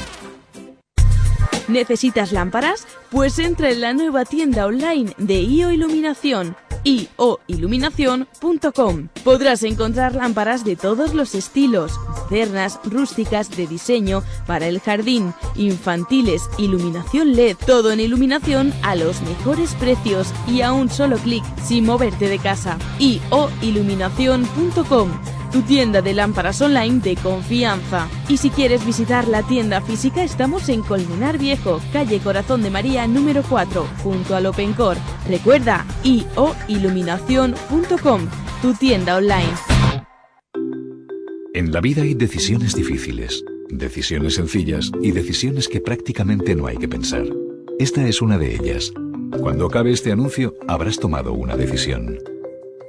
[1.68, 2.86] ¿Necesitas lámparas?
[3.10, 9.10] Pues entra en la nueva tienda online de IO Iluminación ioiluminación.com.
[9.24, 16.50] Podrás encontrar lámparas de todos los estilos, cernas, rústicas, de diseño, para el jardín, infantiles,
[16.58, 21.86] iluminación LED, todo en iluminación a los mejores precios y a un solo clic sin
[21.86, 22.80] moverte de casa.
[23.00, 28.10] ioiluminación.com tu tienda de lámparas online de confianza.
[28.28, 33.06] Y si quieres visitar la tienda física, estamos en Colmenar Viejo, calle Corazón de María
[33.06, 35.00] número 4, junto al OpenCore.
[35.30, 38.22] Recuerda, ioiluminación.com,
[38.64, 39.54] tu tienda online.
[41.54, 46.88] En la vida hay decisiones difíciles, decisiones sencillas y decisiones que prácticamente no hay que
[46.88, 47.26] pensar.
[47.78, 48.92] Esta es una de ellas.
[49.40, 52.18] Cuando acabe este anuncio, habrás tomado una decisión.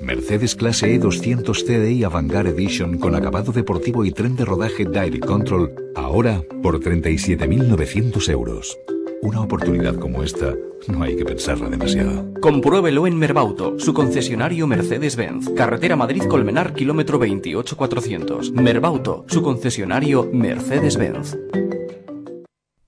[0.05, 5.25] Mercedes Clase E 200 CDI Avantgarde Edition con acabado deportivo y tren de rodaje Direct
[5.25, 8.79] Control, ahora por 37.900 euros.
[9.23, 10.55] Una oportunidad como esta
[10.87, 12.31] no hay que pensarla demasiado.
[12.43, 15.49] Compruébelo en Merbauto, su concesionario Mercedes-Benz.
[15.57, 18.53] Carretera Madrid-Colmenar, kilómetro 28400.
[18.53, 21.39] Merbauto, su concesionario Mercedes-Benz.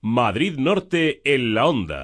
[0.01, 2.03] Madrid Norte en la onda.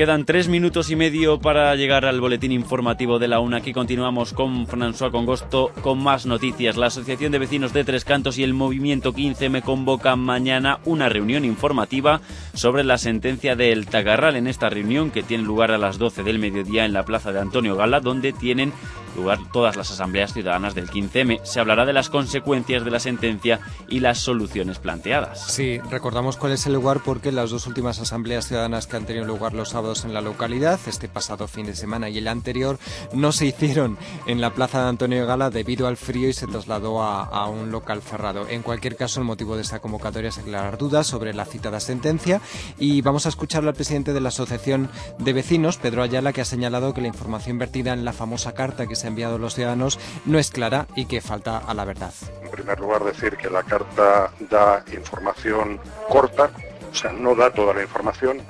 [0.00, 3.58] Quedan tres minutos y medio para llegar al boletín informativo de la UNA.
[3.58, 6.78] Aquí continuamos con François Congosto con más noticias.
[6.78, 11.10] La Asociación de Vecinos de Tres Cantos y el Movimiento 15 me convocan mañana una
[11.10, 12.22] reunión informativa
[12.60, 14.36] sobre la sentencia del Tagarral.
[14.36, 17.40] En esta reunión, que tiene lugar a las 12 del mediodía en la plaza de
[17.40, 18.74] Antonio Gala, donde tienen
[19.16, 21.42] lugar todas las asambleas ciudadanas del 15M.
[21.42, 25.52] Se hablará de las consecuencias de la sentencia y las soluciones planteadas.
[25.52, 29.24] Sí, recordamos cuál es el lugar porque las dos últimas asambleas ciudadanas que han tenido
[29.24, 32.78] lugar los sábados en la localidad, este pasado fin de semana y el anterior,
[33.12, 37.02] no se hicieron en la plaza de Antonio Gala debido al frío y se trasladó
[37.02, 38.48] a, a un local cerrado.
[38.48, 42.40] En cualquier caso, el motivo de esta convocatoria es aclarar dudas sobre la citada sentencia
[42.78, 46.44] y vamos a escuchar al presidente de la Asociación de Vecinos, Pedro Ayala, que ha
[46.44, 49.54] señalado que la información vertida en la famosa carta que se ha enviado a los
[49.54, 52.12] ciudadanos no es clara y que falta a la verdad.
[52.42, 56.50] En primer lugar, decir que la carta da información corta,
[56.90, 58.40] o sea, no da toda la información,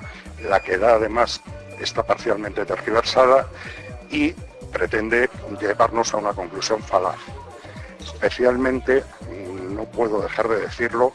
[0.49, 1.41] la que da además
[1.79, 3.47] está parcialmente tergiversada
[4.09, 4.33] y
[4.71, 7.17] pretende llevarnos a una conclusión falaz.
[7.99, 9.03] Especialmente,
[9.69, 11.11] no puedo dejar de decirlo,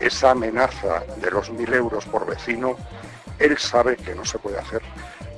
[0.00, 2.76] esa amenaza de los mil euros por vecino,
[3.38, 4.82] él sabe que no se puede hacer.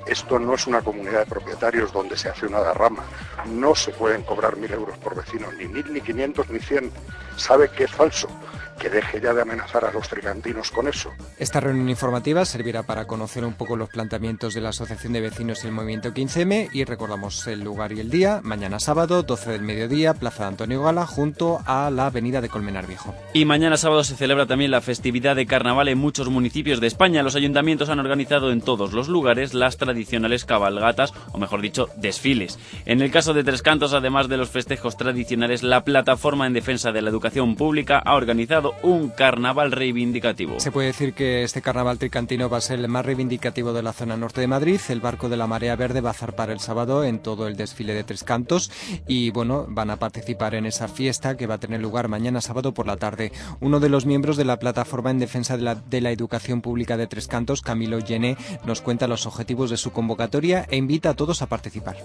[0.06, 3.04] Esto no es una comunidad de propietarios donde se hace una derrama.
[3.46, 6.90] No se pueden cobrar mil euros por vecino, ni mil, ni quinientos, ni cien.
[7.36, 8.28] Sabe que es falso
[8.78, 11.12] que deje ya de amenazar a los trigantinos con eso.
[11.38, 15.64] Esta reunión informativa servirá para conocer un poco los planteamientos de la Asociación de Vecinos
[15.64, 19.62] y el Movimiento 15M y recordamos el lugar y el día, mañana sábado, 12 del
[19.62, 23.14] mediodía, Plaza de Antonio Gala, junto a la avenida de Colmenar Viejo.
[23.32, 27.22] Y mañana sábado se celebra también la festividad de carnaval en muchos municipios de España.
[27.22, 32.58] Los ayuntamientos han organizado en todos los lugares las tradicionales cabalgatas, o mejor dicho, desfiles.
[32.86, 36.92] En el caso de Tres Cantos, además de los festejos tradicionales, la Plataforma en Defensa
[36.92, 40.60] de la Educación Pública ha organizado un carnaval reivindicativo.
[40.60, 43.92] Se puede decir que este carnaval tricantino va a ser el más reivindicativo de la
[43.92, 44.80] zona norte de Madrid.
[44.88, 47.94] El barco de la Marea Verde va a zarpar el sábado en todo el desfile
[47.94, 48.70] de Tres Cantos
[49.06, 52.74] y bueno, van a participar en esa fiesta que va a tener lugar mañana sábado
[52.74, 53.32] por la tarde.
[53.60, 56.96] Uno de los miembros de la plataforma en defensa de la, de la educación pública
[56.96, 61.14] de Tres Cantos, Camilo Llené, nos cuenta los objetivos de su convocatoria e invita a
[61.14, 61.96] todos a participar.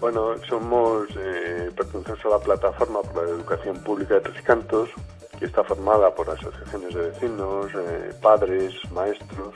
[0.00, 4.90] Bueno, somos eh, pertenecemos a la plataforma por la educación pública de Tres Cantos,
[5.38, 9.54] que está formada por asociaciones de vecinos, eh, padres, maestros.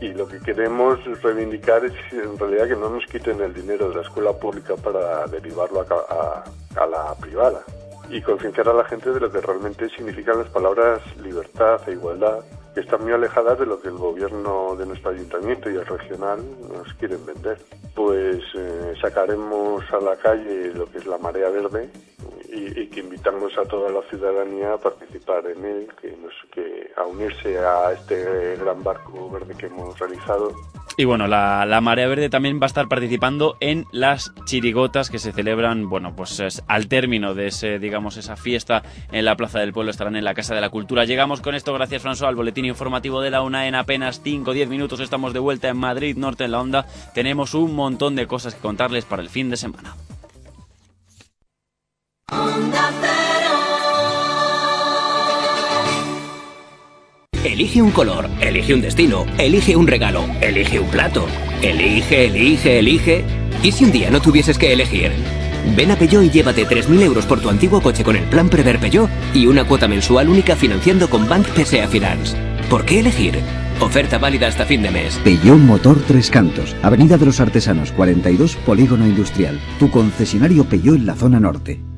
[0.00, 3.96] Y lo que queremos reivindicar es en realidad que no nos quiten el dinero de
[3.96, 6.44] la escuela pública para derivarlo a,
[6.78, 7.62] a, a la privada.
[8.10, 12.40] y concienciar a la gente de lo que realmente significan las palabras libertad e igualdad,
[12.74, 16.40] que están muy alejadas de lo que el gobierno de nuestro ayuntamiento y el regional
[16.68, 17.58] nos quieren vender.
[17.94, 21.88] Pues eh, sacaremos a la calle lo que es la marea verde
[22.54, 26.92] y, y, que invitamos a toda la ciudadanía a participar en él, que, nos, que
[26.96, 30.52] a unirse a este gran barco verde que hemos realizado
[30.96, 35.18] y bueno, la, la, Marea Verde también va a estar participando en las chirigotas que
[35.18, 39.58] se celebran, bueno, pues es, al término de ese, digamos, esa fiesta en la Plaza
[39.58, 41.04] del Pueblo, estarán en la Casa de la Cultura.
[41.04, 44.54] Llegamos con esto, gracias François, al boletín informativo de la UNA en apenas 5 o
[44.54, 45.00] 10 minutos.
[45.00, 46.86] Estamos de vuelta en Madrid, Norte en la Onda.
[47.12, 49.96] Tenemos un montón de cosas que contarles para el fin de semana.
[57.54, 61.26] Elige un color, elige un destino, elige un regalo, elige un plato.
[61.62, 63.24] Elige, elige, elige.
[63.62, 65.12] ¿Y si un día no tuvieses que elegir?
[65.76, 68.80] Ven a Peugeot y llévate 3.000 euros por tu antiguo coche con el plan Prever
[68.80, 72.36] Peugeot y una cuota mensual única financiando con Bank PSA Finance.
[72.68, 73.38] ¿Por qué elegir?
[73.80, 75.20] Oferta válida hasta fin de mes.
[75.22, 79.60] Peugeot Motor Tres Cantos, Avenida de los Artesanos 42, Polígono Industrial.
[79.78, 81.93] Tu concesionario Peugeot en la zona norte.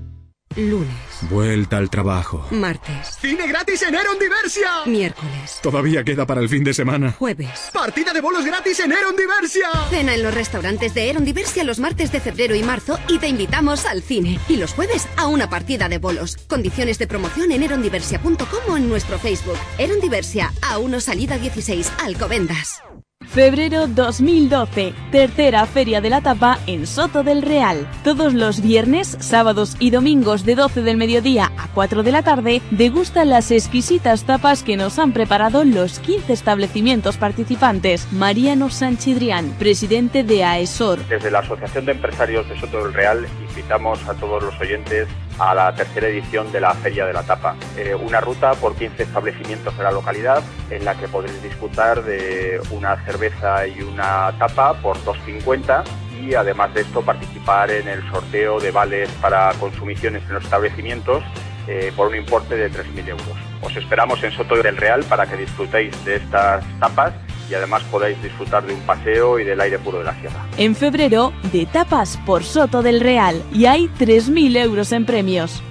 [0.56, 0.88] Lunes.
[1.28, 2.46] Vuelta al trabajo.
[2.50, 3.18] Martes.
[3.20, 4.70] ¡Cine gratis en Eron Diversia!
[4.86, 5.60] Miércoles.
[5.62, 7.12] Todavía queda para el fin de semana.
[7.12, 7.70] Jueves.
[7.74, 9.68] ¡Partida de bolos gratis en Eron Diversia!
[9.90, 13.28] Cena en los restaurantes de Eron Diversia los martes de febrero y marzo y te
[13.28, 14.38] invitamos al cine.
[14.48, 16.38] Y los jueves a una partida de bolos.
[16.46, 19.58] Condiciones de promoción en erondiversia.com o en nuestro Facebook.
[19.76, 22.82] Eron Diversia, a 1 salida 16, Alcobendas.
[23.28, 27.86] Febrero 2012, tercera Feria de la Tapa en Soto del Real.
[28.02, 32.62] Todos los viernes, sábados y domingos de 12 del mediodía a 4 de la tarde,
[32.70, 38.10] degustan las exquisitas tapas que nos han preparado los 15 establecimientos participantes.
[38.12, 41.06] Mariano Sanchidrián, presidente de AESOR.
[41.06, 45.54] Desde la Asociación de Empresarios de Soto del Real invitamos a todos los oyentes a
[45.54, 47.56] la tercera edición de la Feria de la Tapa.
[47.78, 52.60] Eh, una ruta por 15 establecimientos de la localidad en la que podréis disfrutar de
[52.70, 55.84] una cerveza y una tapa por 2,50
[56.20, 61.24] y además de esto participar en el sorteo de vales para consumiciones en los establecimientos
[61.66, 63.36] eh, por un importe de 3.000 euros.
[63.62, 67.14] Os esperamos en Soto del Real para que disfrutéis de estas tapas
[67.48, 70.46] y además podáis disfrutar de un paseo y del aire puro de la sierra.
[70.56, 75.62] En febrero, de tapas por Soto del Real y hay 3.000 euros en premios.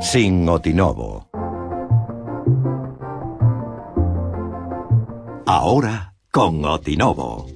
[0.00, 1.28] Sin Otinovo.
[5.46, 7.46] Ahora con Otinovo.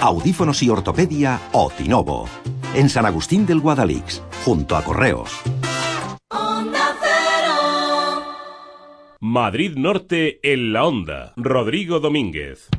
[0.00, 2.28] Audífonos y ortopedia Otinovo.
[2.74, 5.42] En San Agustín del Guadalix, junto a Correos.
[9.30, 11.34] Madrid Norte en la Onda.
[11.36, 12.70] Rodrigo Domínguez.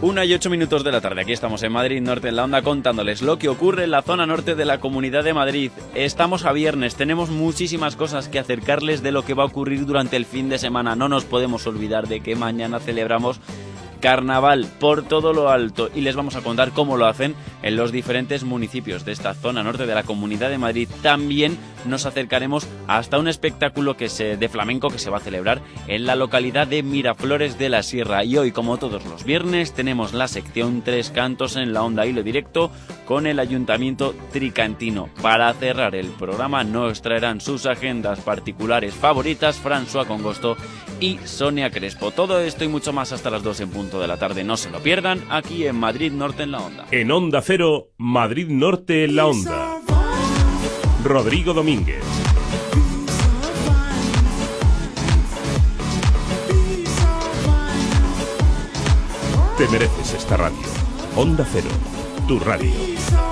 [0.00, 2.62] Una y ocho minutos de la tarde, aquí estamos en Madrid Norte en la Onda
[2.62, 5.72] contándoles lo que ocurre en la zona norte de la Comunidad de Madrid.
[5.96, 10.16] Estamos a viernes, tenemos muchísimas cosas que acercarles de lo que va a ocurrir durante
[10.16, 10.94] el fin de semana.
[10.94, 13.40] No nos podemos olvidar de que mañana celebramos
[14.00, 17.92] carnaval por todo lo alto y les vamos a contar cómo lo hacen en los
[17.92, 20.88] diferentes municipios de esta zona norte de la Comunidad de Madrid.
[21.02, 25.60] También nos acercaremos hasta un espectáculo que se, de flamenco que se va a celebrar
[25.86, 28.24] en la localidad de Miraflores de la Sierra.
[28.24, 32.22] Y hoy, como todos los viernes, tenemos la sección Tres Cantos en la Onda Hilo
[32.22, 32.70] Directo
[33.06, 35.08] con el Ayuntamiento Tricantino.
[35.22, 40.56] Para cerrar el programa nos traerán sus agendas particulares favoritas François Congosto
[41.00, 42.10] y Sonia Crespo.
[42.10, 44.44] Todo esto y mucho más hasta las 2 en punto de la tarde.
[44.44, 46.86] No se lo pierdan aquí en Madrid Norte en la Onda.
[46.90, 49.67] En Onda Cero, Madrid Norte en la Onda.
[51.04, 52.02] Rodrigo Domínguez.
[59.56, 60.58] Te mereces esta radio.
[61.16, 61.68] Onda Cero,
[62.26, 63.27] tu radio.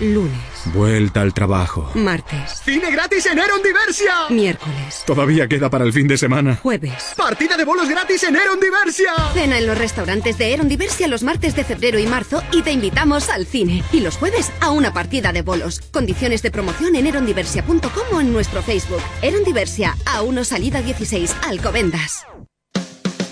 [0.00, 0.36] Lunes.
[0.66, 1.90] Vuelta al trabajo.
[1.94, 2.60] Martes.
[2.64, 4.14] ¡Cine gratis en Eron Diversia!
[4.30, 5.04] Miércoles.
[5.06, 6.56] Todavía queda para el fin de semana.
[6.62, 7.14] Jueves.
[7.16, 9.12] ¡Partida de bolos gratis en Eron Diversia!
[9.32, 12.72] Cena en los restaurantes de Eron Diversia los martes de febrero y marzo y te
[12.72, 13.82] invitamos al cine.
[13.92, 15.80] Y los jueves a una partida de bolos.
[15.92, 19.02] Condiciones de promoción en erondiversia.com o en nuestro Facebook.
[19.22, 22.26] Eron Diversia, a 1 salida 16, Alcobendas.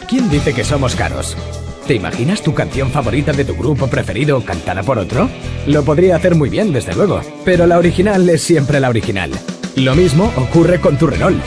[0.09, 1.37] ¿Quién dice que somos caros?
[1.87, 5.29] ¿Te imaginas tu canción favorita de tu grupo preferido cantada por otro?
[5.67, 9.31] Lo podría hacer muy bien, desde luego, pero la original es siempre la original.
[9.77, 11.43] Lo mismo ocurre con tu Renault.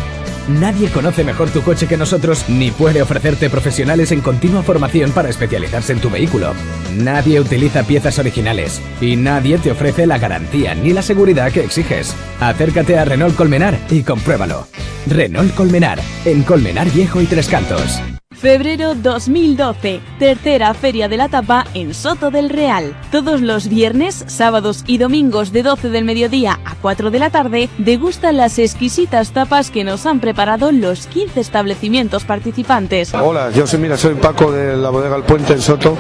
[0.48, 5.30] Nadie conoce mejor tu coche que nosotros ni puede ofrecerte profesionales en continua formación para
[5.30, 6.54] especializarse en tu vehículo.
[6.96, 12.16] Nadie utiliza piezas originales y nadie te ofrece la garantía ni la seguridad que exiges.
[12.40, 14.68] Acércate a Renault Colmenar y compruébalo.
[15.08, 18.00] Renault Colmenar, en Colmenar Viejo y Tres Cantos.
[18.40, 22.96] Febrero 2012, tercera Feria de la Tapa en Soto del Real.
[23.12, 27.68] Todos los viernes, sábados y domingos de 12 del mediodía a 4 de la tarde,
[27.80, 33.12] degustan las exquisitas tapas que nos han preparado los 15 establecimientos participantes.
[33.16, 35.98] Hola, yo soy, mira, soy Paco de la bodega El Puente en Soto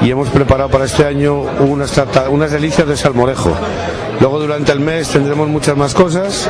[0.00, 3.52] y hemos preparado para este año unas, delicias de salmorejo.
[4.20, 6.48] Luego durante el mes tendremos muchas más cosas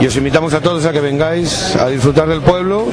[0.00, 2.86] y os invitamos a todos a que vengáis a disfrutar del pueblo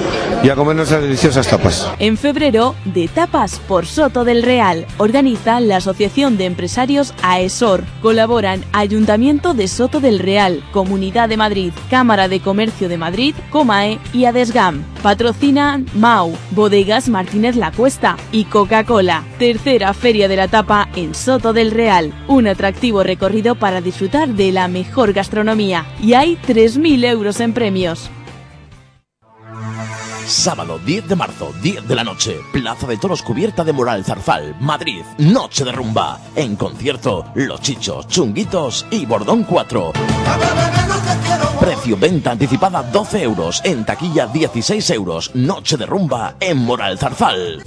[0.43, 1.89] y a comer nuestras deliciosas tapas.
[1.99, 7.83] En febrero, de Tapas por Soto del Real, organiza la Asociación de Empresarios AESOR.
[8.01, 13.99] Colaboran Ayuntamiento de Soto del Real, Comunidad de Madrid, Cámara de Comercio de Madrid, Comae
[14.13, 14.83] y Adesgam.
[15.05, 19.23] Patrocinan MAU, Bodegas Martínez La Cuesta y Coca-Cola.
[19.37, 22.11] Tercera Feria de la Tapa en Soto del Real.
[22.27, 25.85] Un atractivo recorrido para disfrutar de la mejor gastronomía.
[26.01, 28.09] Y hay 3.000 euros en premios.
[30.27, 34.55] Sábado 10 de marzo, 10 de la noche, Plaza de Toros cubierta de Moral Zarzal,
[34.59, 36.19] Madrid, Noche de Rumba.
[36.35, 39.93] En concierto, Los Chichos, Chunguitos y Bordón 4.
[41.59, 47.63] Precio venta anticipada 12 euros, en taquilla 16 euros, Noche de Rumba en Moral Zarzal.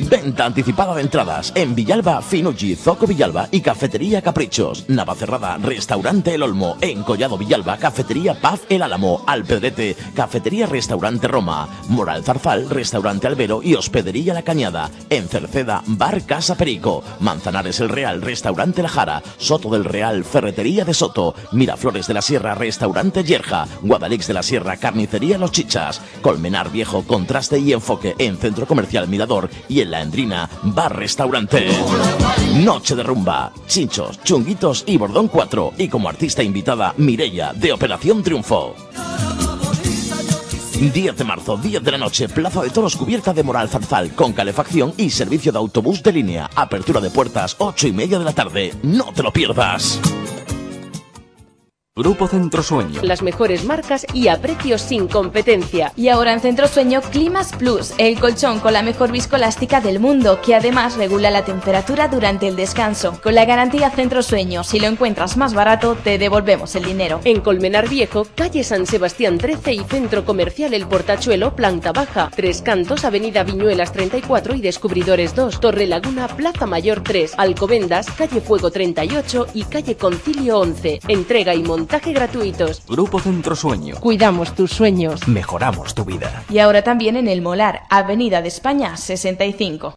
[0.00, 4.84] Venta anticipada de entradas en Villalba, Finucci, Zoco Villalba y Cafetería Caprichos.
[4.88, 6.76] Navacerrada, Restaurante El Olmo.
[6.80, 9.22] En Collado Villalba, Cafetería Paz El Álamo.
[9.26, 11.68] Alpedrete, Cafetería Restaurante Roma.
[11.88, 14.90] Moral Zarzal, Restaurante Albero y Hospedería La Cañada.
[15.10, 17.02] En Cerceda, Bar Casa Perico.
[17.18, 19.22] Manzanares El Real, Restaurante La Jara.
[19.38, 21.34] Soto del Real, Ferretería de Soto.
[21.52, 23.66] Miraflores de la Sierra, Restaurante Yerja.
[23.82, 26.00] Guadalix de la Sierra, Carnicería Los Chichas.
[26.22, 28.14] Colmenar Viejo, Contraste y Enfoque.
[28.18, 31.68] En Centro Comercial Mirador y en La Endrina, Bar Restaurante.
[32.56, 35.74] Noche de rumba, chinchos, chunguitos y bordón 4.
[35.78, 38.74] Y como artista invitada, Mirella, de Operación Triunfo.
[40.78, 44.32] 10 de marzo, 10 de la noche, Plaza de Toros cubierta de Moral Zarzal, con
[44.32, 46.48] calefacción y servicio de autobús de línea.
[46.54, 48.72] Apertura de puertas, 8 y media de la tarde.
[48.84, 50.00] No te lo pierdas.
[51.98, 53.00] Grupo Centro Sueño.
[53.02, 55.92] Las mejores marcas y a precios sin competencia.
[55.96, 60.40] Y ahora en Centro Sueño Climas Plus, el colchón con la mejor viscoelástica del mundo,
[60.40, 63.18] que además regula la temperatura durante el descanso.
[63.20, 67.20] Con la garantía Centro Sueño, si lo encuentras más barato, te devolvemos el dinero.
[67.24, 72.30] En Colmenar Viejo, calle San Sebastián 13 y Centro Comercial El Portachuelo, planta baja.
[72.32, 75.58] Tres Cantos, Avenida Viñuelas 34 y Descubridores 2.
[75.58, 77.34] Torre Laguna, Plaza Mayor 3.
[77.36, 81.00] Alcobendas, calle Fuego 38 y calle Concilio 11.
[81.08, 82.82] Entrega y montaje gratuitos.
[82.86, 83.96] Grupo Centro Sueño.
[84.00, 85.26] Cuidamos tus sueños.
[85.26, 86.44] Mejoramos tu vida.
[86.50, 89.94] Y ahora también en El Molar, Avenida de España 65.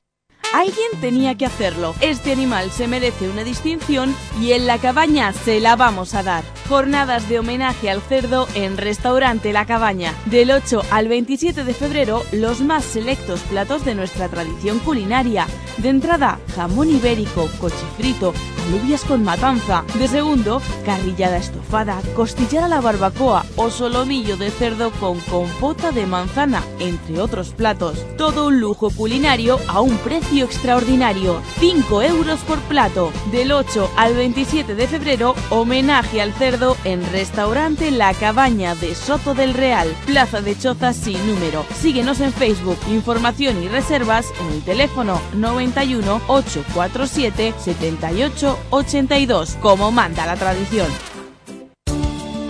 [0.53, 1.93] Alguien tenía que hacerlo.
[2.01, 6.43] Este animal se merece una distinción y en la cabaña se la vamos a dar.
[6.71, 10.13] Jornadas de homenaje al cerdo en Restaurante La Cabaña.
[10.27, 15.47] Del 8 al 27 de febrero, los más selectos platos de nuestra tradición culinaria.
[15.79, 18.33] De entrada, jamón ibérico, cochifrito,
[18.67, 19.83] alubias con matanza.
[19.99, 26.05] De segundo, carrillada estofada, costillar a la barbacoa o solomillo de cerdo con compota de
[26.05, 27.97] manzana, entre otros platos.
[28.15, 33.11] Todo un lujo culinario a un precio extraordinario, 5 euros por plato.
[33.29, 39.33] Del 8 al 27 de febrero, homenaje al cerdo en Restaurante La Cabaña de Soto
[39.33, 41.65] del Real, Plaza de Chozas sin número.
[41.73, 50.25] Síguenos en Facebook, información y reservas en el teléfono 91 847 78 82, como manda
[50.27, 50.87] la tradición.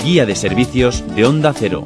[0.03, 1.86] Guía de servicios de Onda Cero.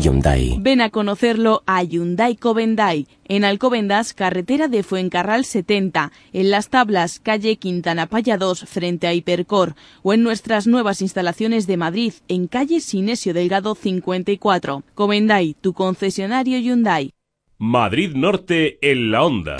[0.00, 0.56] Hyundai.
[0.60, 7.20] Ven a conocerlo a Hyundai Covendai, en Alcobendas, carretera de Fuencarral 70, en Las Tablas,
[7.20, 12.46] calle Quintana Paya 2, frente a Hipercor, o en nuestras nuevas instalaciones de Madrid, en
[12.46, 14.82] calle Sinesio Delgado 54.
[14.94, 17.12] Covendai, tu concesionario Hyundai.
[17.58, 19.56] Madrid Norte en la onda.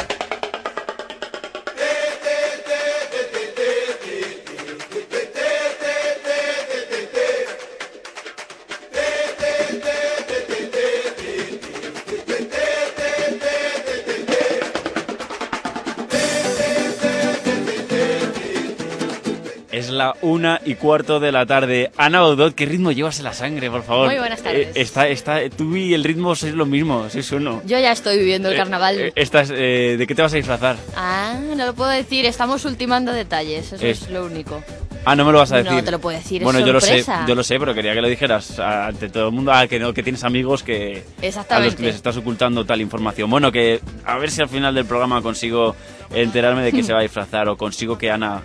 [19.98, 21.90] La una y cuarto de la tarde.
[21.96, 24.06] Ana Baudot, ¿qué ritmo llevas en la sangre, por favor?
[24.08, 24.68] Muy buenas tardes.
[24.68, 27.60] Eh, está, está, tú y el ritmo sois lo mismo, sois uno.
[27.66, 28.98] Yo ya estoy viviendo el Eh, carnaval.
[28.98, 30.76] eh, estás, eh, ¿De qué te vas a disfrazar?
[30.96, 34.62] Ah, no lo puedo decir, estamos ultimando detalles, eso es, Es- lo único.
[35.04, 35.84] Ah, no me lo vas a No decir.
[35.84, 38.00] te lo puedo decir, es Bueno, yo lo sé, yo lo sé, pero quería que
[38.02, 41.02] lo dijeras ante todo el mundo, ah, que no, que tienes amigos que
[41.48, 43.30] a los que les estás ocultando tal información.
[43.30, 45.74] Bueno, que a ver si al final del programa consigo
[46.14, 48.42] enterarme de que se va a disfrazar o consigo que Ana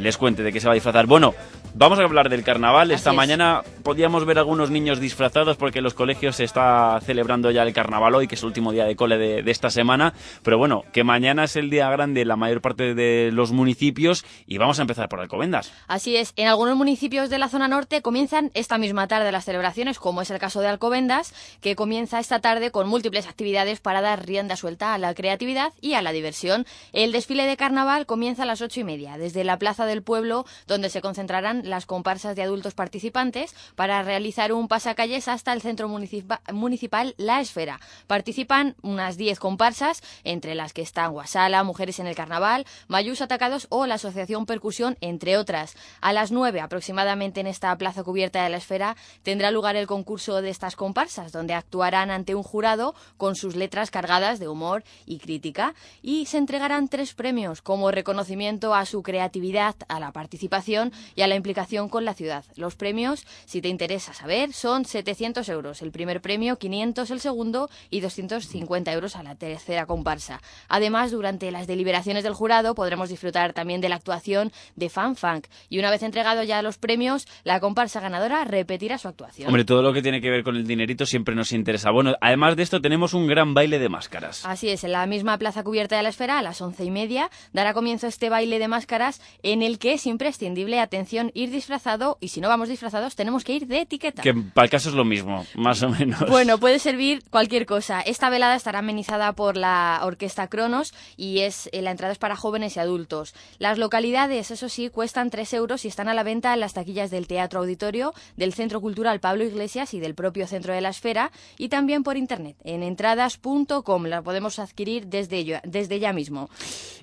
[0.00, 1.06] les cuente de qué se va a disfrazar.
[1.06, 1.34] Bueno,
[1.74, 2.90] vamos a hablar del carnaval.
[2.90, 3.16] Esta es.
[3.16, 7.72] mañana podíamos ver algunos niños disfrazados porque en los colegios se está celebrando ya el
[7.72, 10.14] carnaval hoy, que es el último día de cole de, de esta semana.
[10.42, 14.24] Pero bueno, que mañana es el día grande en la mayor parte de los municipios
[14.46, 15.72] y vamos a empezar por Alcobendas.
[15.88, 19.98] Así es, en algunos municipios de la zona norte comienzan esta misma tarde las celebraciones,
[19.98, 24.24] como es el caso de Alcobendas, que comienza esta tarde con múltiples actividades para dar
[24.24, 26.66] rienda suelta a la creatividad y a la diversión.
[26.92, 30.46] El desfile de carnaval comienza a las ocho y media, desde la Plaza del Pueblo,
[30.66, 35.88] donde se concentrarán las comparsas de adultos participantes para realizar un pasacalles hasta el centro
[35.88, 37.80] municipa- municipal La Esfera.
[38.06, 43.66] Participan unas 10 comparsas, entre las que están Guasala, Mujeres en el Carnaval, Mayús Atacados
[43.70, 45.74] o la Asociación Percusión, entre otras.
[46.00, 50.42] A las 9 aproximadamente en esta plaza cubierta de la esfera tendrá lugar el concurso
[50.42, 55.18] de estas comparsas, donde actuarán ante un jurado con sus letras cargadas de humor y
[55.18, 61.22] crítica y se entregarán tres premios como reconocimiento a su creatividad, a la participación y
[61.22, 61.53] a la implicación
[61.90, 62.44] con la ciudad.
[62.56, 67.70] Los premios, si te interesa saber, son 700 euros el primer premio, 500 el segundo
[67.90, 70.40] y 250 euros a la tercera comparsa.
[70.68, 75.46] Además, durante las deliberaciones del jurado podremos disfrutar también de la actuación de Fan Funk
[75.68, 79.48] y una vez entregado ya los premios, la comparsa ganadora repetirá su actuación.
[79.48, 81.90] Hombre, todo lo que tiene que ver con el dinerito siempre nos interesa.
[81.90, 84.44] Bueno, además de esto tenemos un gran baile de máscaras.
[84.44, 87.30] Así es, en la misma plaza cubierta de la esfera, a las once y media,
[87.52, 92.28] dará comienzo este baile de máscaras en el que es imprescindible, atención, ir disfrazado y
[92.28, 94.22] si no vamos disfrazados tenemos que ir de etiqueta.
[94.22, 96.28] Que para el caso es lo mismo, más o menos.
[96.28, 98.00] Bueno, puede servir cualquier cosa.
[98.00, 102.36] Esta velada estará amenizada por la Orquesta Cronos y es eh, la entrada es para
[102.36, 103.34] jóvenes y adultos.
[103.58, 107.10] Las localidades, eso sí, cuestan 3 euros y están a la venta en las taquillas
[107.10, 111.30] del Teatro Auditorio, del Centro Cultural Pablo Iglesias y del propio Centro de la Esfera
[111.58, 114.04] y también por internet en entradas.com.
[114.06, 116.48] La podemos adquirir desde, ya- desde ya mismo.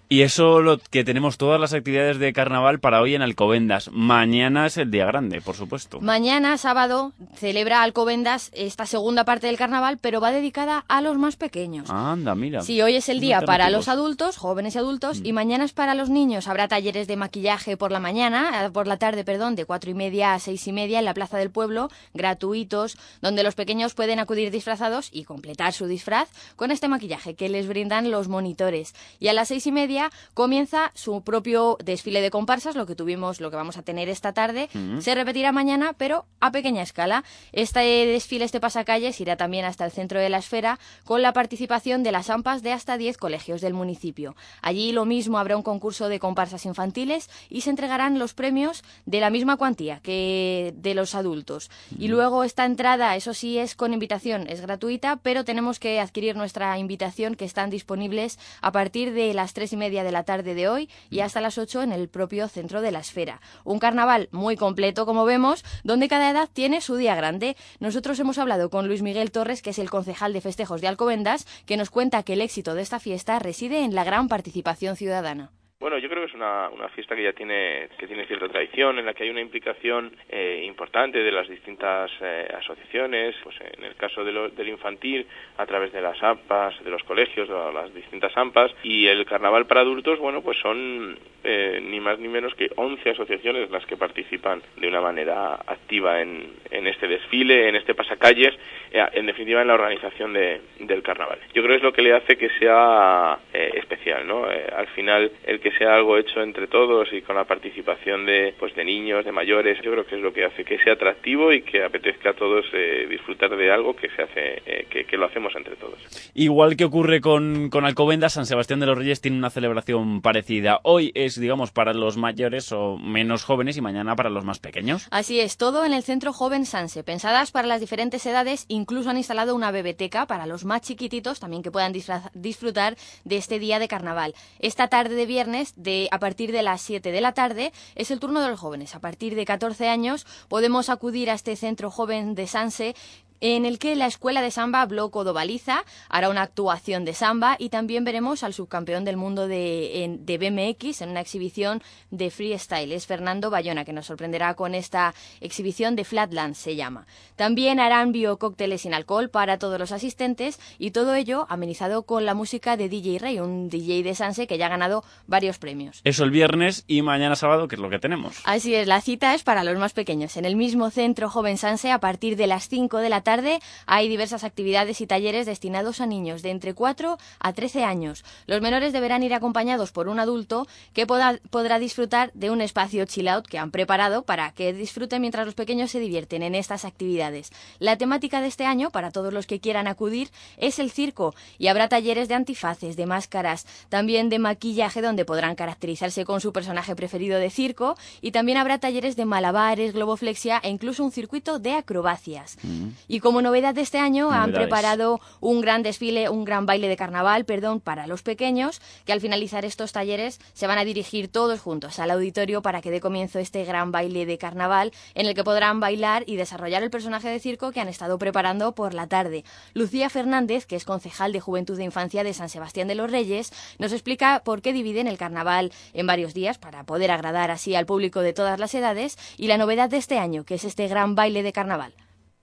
[0.10, 3.90] Y eso lo que tenemos todas las actividades de carnaval para hoy en Alcobendas.
[3.94, 6.00] Mañana es el día grande, por supuesto.
[6.00, 11.36] Mañana, sábado, celebra Alcobendas esta segunda parte del carnaval, pero va dedicada a los más
[11.36, 11.90] pequeños.
[11.90, 12.62] Anda, mira.
[12.62, 15.26] Sí, hoy es el día para los adultos, jóvenes y adultos, Mm.
[15.26, 16.48] y mañana es para los niños.
[16.48, 20.34] Habrá talleres de maquillaje por la mañana, por la tarde, perdón, de cuatro y media
[20.34, 24.52] a seis y media en la Plaza del Pueblo, gratuitos, donde los pequeños pueden acudir
[24.52, 28.94] disfrazados y completar su disfraz con este maquillaje que les brindan los monitores.
[29.20, 33.42] Y a las seis y media comienza su propio desfile de comparsas, lo que tuvimos,
[33.42, 34.70] lo que vamos a tener esta tarde.
[34.74, 35.00] Mm.
[35.00, 37.24] Se repetirá mañana, pero a pequeña escala.
[37.54, 42.04] Este desfile, este pasacalles, irá también hasta el centro de la esfera con la participación
[42.04, 44.36] de las AMPAs de hasta 10 colegios del municipio.
[44.62, 49.22] Allí lo mismo habrá un concurso de comparsas infantiles y se entregarán los premios de
[49.22, 51.72] la misma cuantía que de los adultos.
[51.98, 56.36] Y luego esta entrada, eso sí, es con invitación, es gratuita, pero tenemos que adquirir
[56.36, 60.54] nuestra invitación que están disponibles a partir de las tres y media de la tarde
[60.54, 63.42] de hoy y hasta las 8 en el propio centro de la esfera.
[63.64, 64.01] Un carnaval
[64.32, 67.56] muy completo, como vemos, donde cada edad tiene su día grande.
[67.80, 71.46] Nosotros hemos hablado con Luis Miguel Torres, que es el concejal de festejos de Alcobendas,
[71.66, 75.52] que nos cuenta que el éxito de esta fiesta reside en la gran participación ciudadana.
[75.82, 79.00] Bueno, yo creo que es una, una fiesta que ya tiene que tiene cierta tradición,
[79.00, 83.86] en la que hay una implicación eh, importante de las distintas eh, asociaciones, pues en
[83.86, 85.26] el caso de lo- del infantil
[85.58, 89.66] a través de las AMPAs, de los colegios, de las distintas AMPAs y el carnaval
[89.66, 93.98] para adultos, bueno, pues son eh, ni más ni menos que 11 asociaciones las que
[93.98, 98.54] participan de una manera activa en, en este desfile, en este pasacalles,
[98.92, 101.40] eh, en definitiva en la organización de, del carnaval.
[101.56, 104.46] Yo creo que es lo que le hace que sea eh, especial, ¿no?
[104.46, 108.76] al final, el que sea algo hecho entre todos y con la participación de, pues,
[108.76, 111.62] de niños, de mayores, yo creo que es lo que hace que sea atractivo y
[111.62, 112.66] que apetezca a todos
[113.10, 116.00] disfrutar de algo que se hace, que, que, lo hacemos entre todos.
[116.34, 120.80] Igual que ocurre con, con Alcobendas, San Sebastián de los Reyes tiene una celebración parecida.
[120.84, 125.08] Hoy es digamos, para los mayores o menos jóvenes y mañana para los más pequeños.
[125.12, 127.04] Así es, todo en el Centro Joven Sanse.
[127.04, 131.64] Pensadas para las diferentes edades, incluso han instalado una bebeteca para los más chiquititos también
[131.64, 131.94] que puedan
[132.34, 132.96] disfrutar
[133.26, 134.34] de este día de carnaval.
[134.60, 138.20] Esta tarde de viernes, de, a partir de las 7 de la tarde, es el
[138.20, 138.96] turno de los jóvenes.
[138.96, 142.96] A partir de 14 años podemos acudir a este Centro Joven de Sanse
[143.42, 147.70] en el que la escuela de samba Bloco Dovaliza hará una actuación de samba y
[147.70, 151.82] también veremos al subcampeón del mundo de, de, BMX en una exhibición
[152.12, 152.92] de freestyle.
[152.92, 157.08] Es Fernando Bayona que nos sorprenderá con esta exhibición de Flatland se llama.
[157.36, 162.36] También harán biocócteles sin alcohol para todos los asistentes y todo ello amenizado con la
[162.36, 166.02] música de DJ Rey, un DJ de Sanse que ya ha ganado varios premios.
[166.04, 168.40] Eso el viernes y mañana sábado, que es lo que tenemos.
[168.44, 170.38] Así es, la cita es para los más pequeños.
[170.38, 173.62] En el mismo centro Joven Sanse a partir de las 5 de la tarde tarde
[173.86, 178.26] hay diversas actividades y talleres destinados a niños de entre 4 a 13 años.
[178.46, 183.30] Los menores deberán ir acompañados por un adulto que podrá disfrutar de un espacio chill
[183.30, 187.52] out que han preparado para que disfruten mientras los pequeños se divierten en estas actividades.
[187.80, 191.68] La temática de este año, para todos los que quieran acudir, es el circo y
[191.68, 196.98] habrá talleres de antifaces, de máscaras, también de maquillaje donde podrán caracterizarse con su personaje
[196.98, 201.76] preferido de circo y también habrá talleres de malabares, globoflexia e incluso un circuito de
[201.76, 202.58] acrobacias.
[202.64, 202.90] Mm.
[203.08, 206.98] Y como novedad de este año han preparado un gran desfile, un gran baile de
[206.98, 211.62] carnaval, perdón, para los pequeños, que al finalizar estos talleres se van a dirigir todos
[211.62, 215.44] juntos al auditorio para que dé comienzo este gran baile de carnaval en el que
[215.44, 219.46] podrán bailar y desarrollar el personaje de circo que han estado preparando por la tarde.
[219.74, 223.54] Lucía Fernández, que es concejal de Juventud e Infancia de San Sebastián de los Reyes,
[223.80, 227.86] nos explica por qué dividen el carnaval en varios días para poder agradar así al
[227.86, 231.16] público de todas las edades y la novedad de este año, que es este gran
[231.16, 231.94] baile de carnaval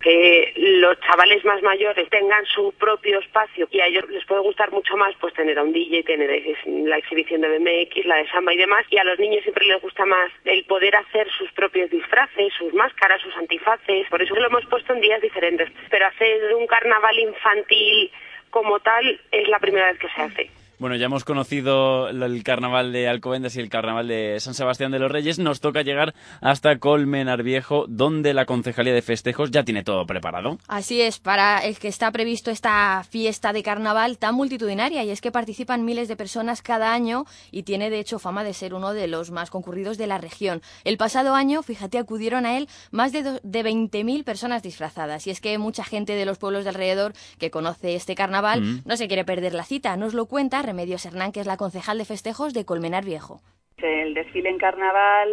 [0.00, 4.70] que los chavales más mayores tengan su propio espacio y a ellos les puede gustar
[4.70, 6.30] mucho más pues tener a un DJ, tener
[6.66, 9.82] la exhibición de BMX, la de samba y demás y a los niños siempre les
[9.82, 14.46] gusta más el poder hacer sus propios disfraces, sus máscaras, sus antifaces, por eso lo
[14.46, 18.12] hemos puesto en días diferentes, pero hacer un carnaval infantil
[18.50, 20.67] como tal es la primera vez que se hace.
[20.80, 25.00] Bueno, ya hemos conocido el carnaval de Alcobendas y el carnaval de San Sebastián de
[25.00, 25.40] los Reyes.
[25.40, 30.58] Nos toca llegar hasta Colmenar Viejo, donde la Concejalía de Festejos ya tiene todo preparado.
[30.68, 35.20] Así es, para el que está previsto esta fiesta de carnaval tan multitudinaria, y es
[35.20, 38.92] que participan miles de personas cada año y tiene de hecho fama de ser uno
[38.92, 40.62] de los más concurridos de la región.
[40.84, 45.40] El pasado año, fíjate, acudieron a él más de, de 20.000 personas disfrazadas, y es
[45.40, 48.82] que mucha gente de los pueblos de alrededor que conoce este carnaval mm.
[48.84, 49.96] no se quiere perder la cita.
[49.96, 53.40] Nos lo cuenta Remedios Hernán, que es la concejal de festejos de Colmenar Viejo.
[53.78, 55.30] El desfile en carnaval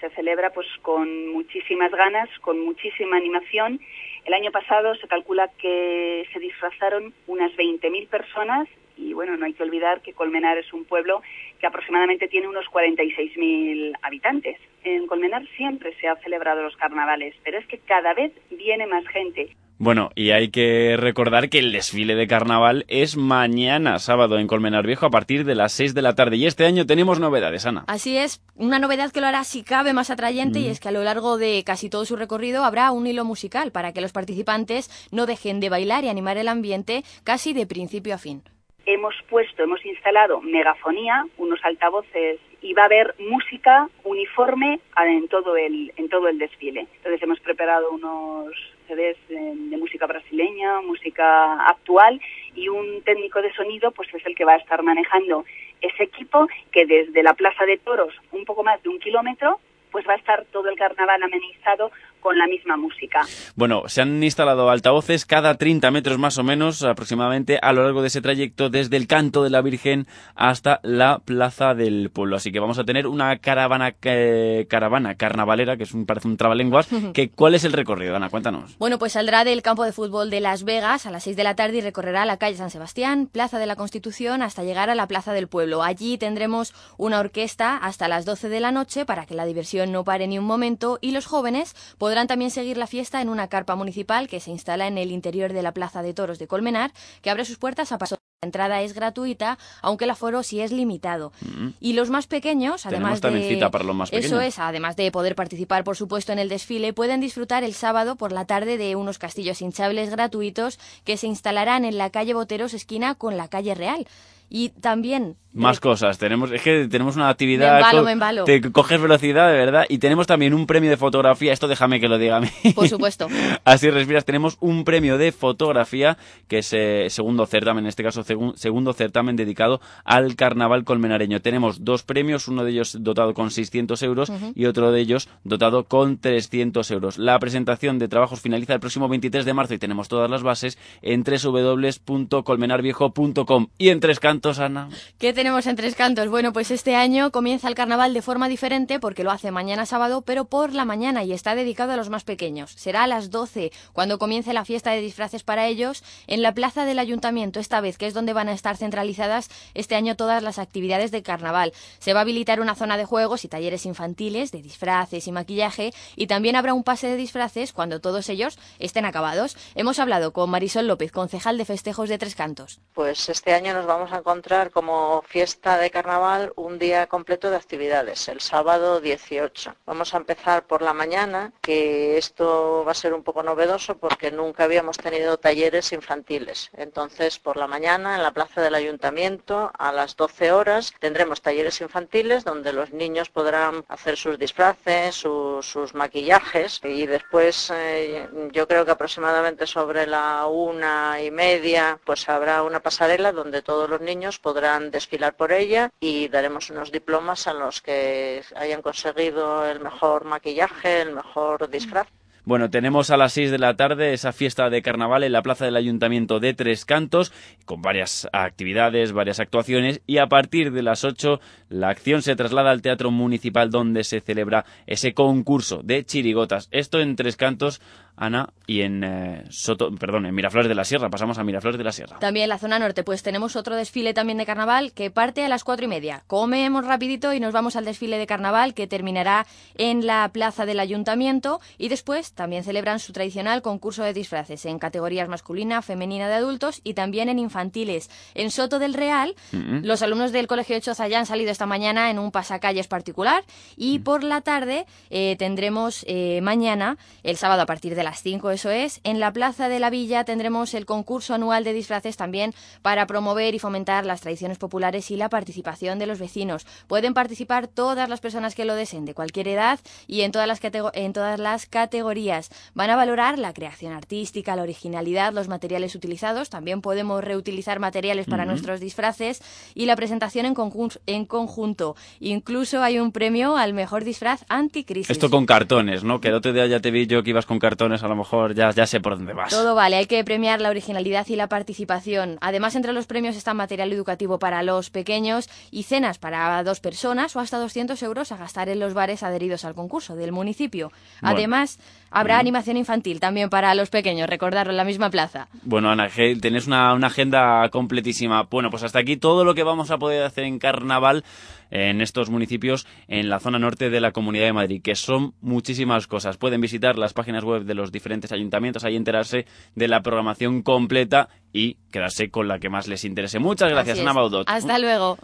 [0.00, 3.80] se celebra pues con muchísimas ganas, con muchísima animación.
[4.24, 9.54] El año pasado se calcula que se disfrazaron unas 20.000 personas y bueno, no hay
[9.54, 11.20] que olvidar que Colmenar es un pueblo
[11.60, 14.58] que aproximadamente tiene unos 46.000 habitantes.
[14.84, 19.06] En Colmenar siempre se han celebrado los carnavales, pero es que cada vez viene más
[19.08, 19.56] gente.
[19.78, 24.86] Bueno, y hay que recordar que el desfile de carnaval es mañana, sábado, en Colmenar
[24.86, 26.36] Viejo, a partir de las 6 de la tarde.
[26.36, 27.84] Y este año tenemos novedades, Ana.
[27.86, 30.92] Así es, una novedad que lo hará, si cabe, más atrayente, y es que a
[30.92, 35.08] lo largo de casi todo su recorrido habrá un hilo musical para que los participantes
[35.12, 38.42] no dejen de bailar y animar el ambiente casi de principio a fin.
[38.86, 45.56] Hemos puesto, hemos instalado megafonía, unos altavoces y va a haber música uniforme en todo
[45.56, 46.86] el, en todo el desfile.
[46.96, 48.54] Entonces hemos preparado unos
[48.86, 52.20] CDs de, música brasileña, música actual
[52.54, 55.44] y un técnico de sonido pues es el que va a estar manejando
[55.80, 59.60] ese equipo que desde la Plaza de Toros, un poco más de un kilómetro,
[59.90, 61.90] pues va a estar todo el carnaval amenizado
[62.26, 63.20] con la misma música.
[63.54, 68.02] Bueno, se han instalado altavoces cada 30 metros más o menos aproximadamente a lo largo
[68.02, 72.34] de ese trayecto desde el canto de la Virgen hasta la plaza del pueblo.
[72.34, 76.36] Así que vamos a tener una caravana eh, caravana carnavalera, que es un, parece un
[76.36, 76.88] trabalenguas.
[77.14, 78.28] que, ¿Cuál es el recorrido, Ana?
[78.28, 78.76] Cuéntanos.
[78.78, 81.54] Bueno, pues saldrá del campo de fútbol de Las Vegas a las 6 de la
[81.54, 85.06] tarde y recorrerá la calle San Sebastián, Plaza de la Constitución, hasta llegar a la
[85.06, 85.84] Plaza del Pueblo.
[85.84, 90.02] Allí tendremos una orquesta hasta las 12 de la noche para que la diversión no
[90.02, 93.48] pare ni un momento y los jóvenes podrán Podrán también seguir la fiesta en una
[93.48, 96.90] carpa municipal que se instala en el interior de la Plaza de Toros de Colmenar,
[97.20, 101.32] que abre sus puertas a paso entrada es gratuita, aunque el aforo sí es limitado.
[101.78, 105.34] Y los más pequeños, además de cita para los más eso es, además de poder
[105.34, 109.18] participar, por supuesto, en el desfile, pueden disfrutar el sábado por la tarde de unos
[109.18, 114.06] castillos hinchables gratuitos que se instalarán en la calle Boteros esquina con la calle Real.
[114.48, 116.18] Y también Más cosas.
[116.18, 117.72] Tenemos, es que tenemos una actividad.
[117.72, 118.44] Me embalo, me embalo.
[118.44, 119.84] Te coges velocidad, de verdad.
[119.88, 121.52] Y tenemos también un premio de fotografía.
[121.52, 122.48] Esto déjame que lo diga a mí.
[122.74, 123.26] por supuesto.
[123.64, 124.24] Así respiras.
[124.26, 128.92] Tenemos un premio de fotografía que es eh, segundo certamen, en este caso segun- segundo
[128.92, 131.40] certamen dedicado al carnaval colmenareño.
[131.40, 134.52] Tenemos dos premios, uno de ellos dotado con 600 euros Ujú.
[134.54, 137.16] y otro de ellos dotado con 300 euros.
[137.18, 140.76] La presentación de trabajos finaliza el próximo 23 de marzo y tenemos todas las bases
[141.02, 143.68] en www.colmenarviejo.com.
[143.78, 144.88] Y en tres cantos, Ana.
[145.18, 146.28] ¿Qué tenemos en Tres Cantos?
[146.28, 150.22] Bueno, pues este año comienza el carnaval de forma diferente porque lo hace mañana sábado,
[150.22, 152.72] pero por la mañana y está dedicado a los más pequeños.
[152.72, 156.84] Será a las 12 cuando comience la fiesta de disfraces para ellos en la plaza
[156.84, 160.58] del ayuntamiento, esta vez que es donde van a estar centralizadas este año todas las
[160.58, 161.72] actividades de carnaval.
[161.98, 165.92] Se va a habilitar una zona de juegos y talleres infantiles de disfraces y maquillaje
[166.14, 169.56] y también habrá un pase de disfraces cuando todos ellos estén acabados.
[169.74, 172.80] Hemos hablado con Marisol López, concejal de festejos de Tres Cantos.
[172.92, 177.54] Pues este año nos vamos a encontrar como fiesta de carnaval un día completo de
[177.54, 179.76] actividades, el sábado 18.
[179.86, 184.32] Vamos a empezar por la mañana, que esto va a ser un poco novedoso porque
[184.32, 186.70] nunca habíamos tenido talleres infantiles.
[186.76, 191.80] Entonces, por la mañana en la plaza del ayuntamiento a las 12 horas tendremos talleres
[191.80, 198.66] infantiles donde los niños podrán hacer sus disfraces, sus, sus maquillajes y después eh, yo
[198.66, 204.00] creo que aproximadamente sobre la una y media pues habrá una pasarela donde todos los
[204.00, 209.80] niños podrán desfilar por ella y daremos unos diplomas a los que hayan conseguido el
[209.80, 212.08] mejor maquillaje, el mejor disfraz.
[212.46, 215.64] Bueno, tenemos a las 6 de la tarde esa fiesta de carnaval en la plaza
[215.64, 217.32] del Ayuntamiento de Tres Cantos,
[217.64, 221.40] con varias actividades, varias actuaciones, y a partir de las 8
[221.70, 226.68] la acción se traslada al Teatro Municipal donde se celebra ese concurso de chirigotas.
[226.70, 227.80] Esto en Tres Cantos,
[228.16, 231.10] Ana, y en eh, Soto, perdón, en Miraflores de la Sierra.
[231.10, 232.18] Pasamos a Miraflores de la Sierra.
[232.18, 235.48] También en la zona norte, pues tenemos otro desfile también de carnaval que parte a
[235.48, 236.22] las cuatro y media.
[236.26, 239.46] Comemos rapidito y nos vamos al desfile de carnaval que terminará
[239.76, 244.78] en la plaza del ayuntamiento y después también celebran su tradicional concurso de disfraces en
[244.78, 248.10] categorías masculina, femenina de adultos y también en infantiles.
[248.34, 249.84] En Soto del Real, Mm.
[249.84, 253.44] los alumnos del Colegio de Choza ya han salido esta mañana en un pasacalles particular
[253.76, 258.50] y por la tarde eh, tendremos eh, mañana, el sábado a partir de las 5,
[258.52, 262.54] eso es, en la Plaza de la Villa tendremos el concurso anual de disfraces también
[262.82, 266.66] para promover y fomentar las tradiciones populares y la participación de los vecinos.
[266.86, 270.62] Pueden participar todas las personas que lo deseen, de cualquier edad y en todas las,
[270.62, 272.50] catego- en todas las categorías.
[272.74, 276.48] Van a valorar la creación artística, la originalidad, los materiales utilizados.
[276.48, 278.50] También podemos reutilizar materiales para Ujú.
[278.52, 279.42] nuestros disfraces
[279.74, 281.96] y la presentación en, conjun- en conjunto.
[282.20, 285.10] Incluso hay un premio al mejor disfraz anticrisis.
[285.10, 286.20] Esto con cartones, ¿no?
[286.20, 288.54] Que el otro día ya te vi yo que ibas con cartones, a lo mejor
[288.54, 289.50] ya, ya sé por dónde vas.
[289.50, 292.38] Todo vale, hay que premiar la originalidad y la participación.
[292.40, 297.34] Además, entre los premios está material educativo para los pequeños y cenas para dos personas
[297.36, 300.90] o hasta 200 euros a gastar en los bares adheridos al concurso del municipio.
[301.20, 301.36] Bueno.
[301.36, 301.78] Además,
[302.10, 302.40] habrá Mm.
[302.40, 305.48] animación infantil también para los pequeños, recordarlo en la misma plaza.
[305.62, 306.08] Bueno, Ana,
[306.40, 308.42] tenés una, una agenda completísima.
[308.50, 311.24] Bueno, pues hasta aquí todo lo que vamos a poder hacer en carnaval
[311.70, 316.06] en estos municipios en la zona norte de la Comunidad de Madrid, que son muchísimas
[316.06, 316.36] cosas.
[316.36, 321.28] Pueden visitar las páginas web de los diferentes ayuntamientos, ahí enterarse de la programación completa
[321.52, 323.38] y quedarse con la que más les interese.
[323.38, 324.12] Muchas gracias, Ana.
[324.12, 324.48] Baudot.
[324.48, 325.18] Hasta luego.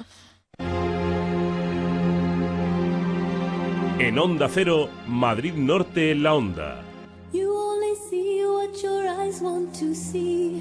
[3.99, 6.83] En Onda Cero, Madrid Norte en la Onda.
[7.33, 10.61] You only see what your eyes want to see.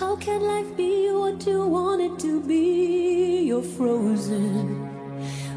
[0.00, 3.44] How can life be what you want it to be?
[3.46, 5.01] You're frozen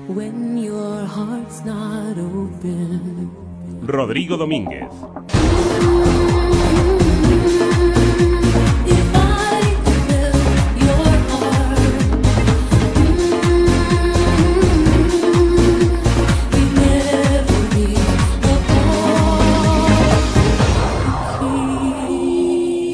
[0.07, 3.31] when your heart's not open.
[3.81, 4.89] Rodrigo Domínguez.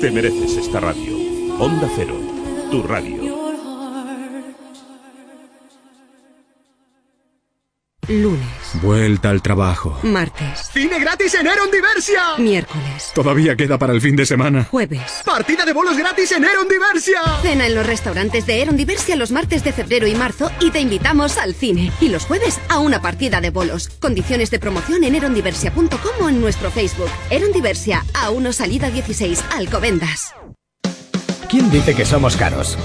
[0.02, 1.16] Te mereces esta radio.
[1.60, 2.16] Onda Cero,
[2.72, 3.31] tu radio.
[8.08, 8.42] Lunes,
[8.82, 9.98] Vuelta al trabajo.
[10.04, 12.22] martes, ¡Cine gratis en Eron Diversia!
[12.40, 14.66] miércoles, Todavía queda para el fin de semana.
[14.70, 15.22] jueves.
[15.24, 17.22] ¡Partida de bolos gratis en Eron Diversia!
[17.44, 20.80] Cena en los restaurantes de Eron Diversia los martes de febrero y marzo y te
[20.80, 21.92] invitamos al cine.
[22.02, 23.90] Y los jueves a una partida de bolos.
[24.00, 27.10] Condiciones de promoción en erondiversia.com o en nuestro Facebook.
[27.30, 30.34] Eron Diversia, A1 Salida 16, Alcobendas.
[31.50, 32.78] ¿Quién dice que somos caros?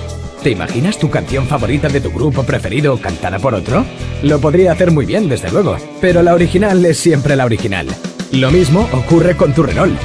[0.46, 3.84] ¿Te imaginas tu canción favorita de tu grupo preferido cantada por otro?
[4.22, 7.88] Lo podría hacer muy bien, desde luego, pero la original es siempre la original.
[8.30, 9.98] Lo mismo ocurre con tu Renault.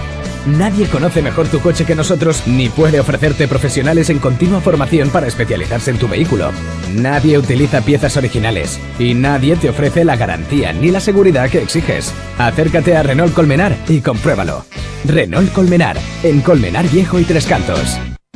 [0.48, 5.28] Nadie conoce mejor tu coche que nosotros ni puede ofrecerte profesionales en continua formación para
[5.28, 6.50] especializarse en tu vehículo.
[6.96, 12.12] Nadie utiliza piezas originales y nadie te ofrece la garantía ni la seguridad que exiges.
[12.40, 14.66] Acércate a Renault Colmenar y compruébalo.
[15.06, 18.00] Renault Colmenar, en Colmenar Viejo y Tres Cantos.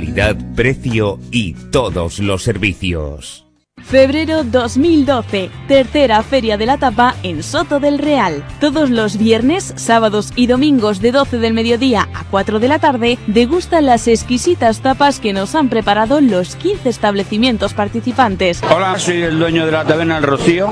[0.00, 3.49] Calidad, precio y todos los servicios.
[3.84, 8.44] Febrero 2012, tercera Feria de la Tapa en Soto del Real.
[8.60, 13.18] Todos los viernes, sábados y domingos de 12 del mediodía a 4 de la tarde,
[13.26, 18.62] degustan las exquisitas tapas que nos han preparado los 15 establecimientos participantes.
[18.74, 20.70] Hola, soy el dueño de la taberna El Rocío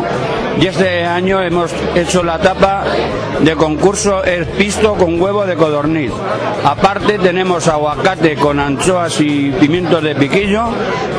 [0.61, 2.85] y este año hemos hecho la tapa
[3.41, 6.13] de concurso El Pisto con huevo de codorniz.
[6.65, 10.65] Aparte tenemos aguacate con anchoas y pimientos de piquillo,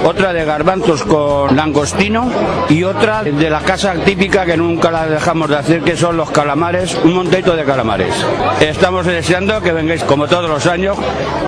[0.05, 2.29] otra de garbanzos con langostino
[2.67, 6.29] y otra de la casa típica que nunca la dejamos de hacer, que son los
[6.29, 8.13] calamares, un montito de calamares.
[8.59, 10.97] Estamos deseando que vengáis como todos los años.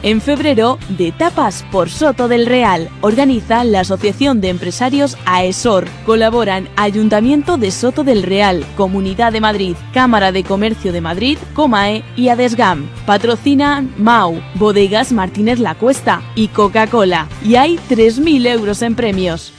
[0.04, 5.86] En febrero, de tapas por Soto del Real, organiza la Asociación de Empresarios AESOR.
[6.06, 12.04] Colaboran Ayuntamiento de Soto del Real, Comunidad de Madrid, Cámara de Comercio de Madrid, Comae
[12.16, 12.90] y Adesgam.
[13.06, 17.28] Patrocinan MAU, Bodegas Martínez La Cuesta y Coca-Cola.
[17.44, 19.54] Y hay 3.000 euros en premios.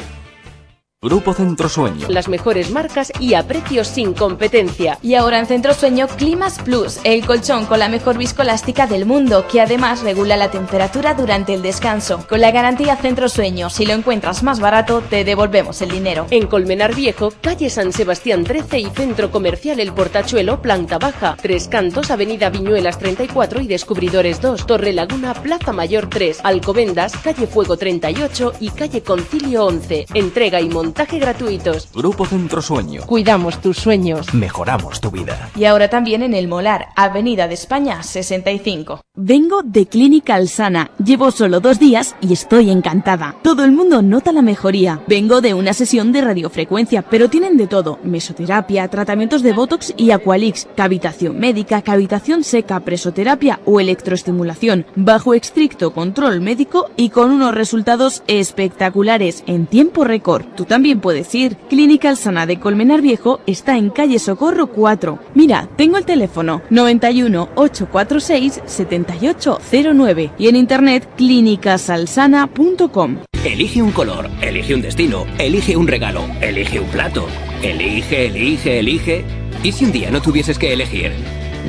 [1.05, 2.07] Grupo Centro Sueño.
[2.09, 5.01] Las mejores marcas y a precios sin competencia.
[5.03, 9.45] Y ahora en Centro Sueño Climas Plus, el colchón con la mejor viscoelástica del mundo,
[9.51, 12.25] que además regula la temperatura durante el descanso.
[12.29, 16.29] Con la garantía Centro Sueño, si lo encuentras más barato, te devolvemos el dinero.
[16.31, 21.37] En Colmenar Viejo, calle San Sebastián 13 y Centro Comercial El Portachuelo, planta baja.
[21.43, 24.67] Tres Cantos, Avenida Viñuelas 34 y Descubridores 2.
[24.67, 26.43] Torre Laguna, Plaza Mayor 3.
[26.45, 30.07] Alcobendas, calle Fuego 38 y calle Concilio 11.
[30.15, 31.89] Entrega y montaje montaje gratuitos.
[31.95, 33.07] Grupo Centro Sueño.
[33.07, 34.35] Cuidamos tus sueños.
[34.35, 35.49] Mejoramos tu vida.
[35.57, 39.01] Y ahora también en El Molar, Avenida de España 65.
[39.15, 40.91] Vengo de Clínica Alsana.
[41.03, 43.37] Llevo solo dos días y estoy encantada.
[43.43, 45.01] Todo el mundo nota la mejoría.
[45.07, 47.99] Vengo de una sesión de radiofrecuencia, pero tienen de todo.
[48.05, 55.95] Mesoterapia, tratamientos de Botox y Aqualix, cavitación médica, cavitación seca, presoterapia o electroestimulación, bajo estricto
[55.95, 60.45] control médico y con unos resultados espectaculares en tiempo récord.
[60.55, 61.57] Tú también puedes ir.
[61.69, 65.19] Clínica Alsana de Colmenar Viejo está en calle Socorro 4.
[65.35, 73.19] Mira, tengo el teléfono 91 846 7809 y en internet clínicasalsana.com.
[73.45, 77.27] Elige un color, elige un destino, elige un regalo, elige un plato.
[77.63, 79.25] Elige, elige, elige.
[79.63, 81.13] ¿Y si un día no tuvieses que elegir?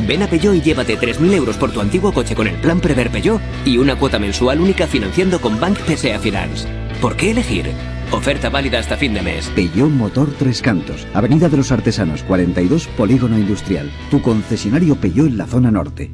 [0.08, 3.12] Ven a Peugeot y llévate 3.000 euros por tu antiguo coche con el plan Prever
[3.12, 6.83] Peugeot y una cuota mensual única financiando con Bank PSA Finance.
[7.02, 7.72] ¿Por qué elegir?
[8.12, 9.50] Oferta válida hasta fin de mes.
[9.56, 13.92] Peugeot Motor Tres Cantos, Avenida de los Artesanos 42, Polígono Industrial.
[14.12, 16.12] Tu concesionario Peugeot en la zona norte.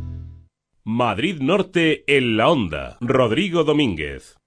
[0.85, 2.97] Madrid Norte en la Onda.
[3.01, 4.37] Rodrigo Domínguez.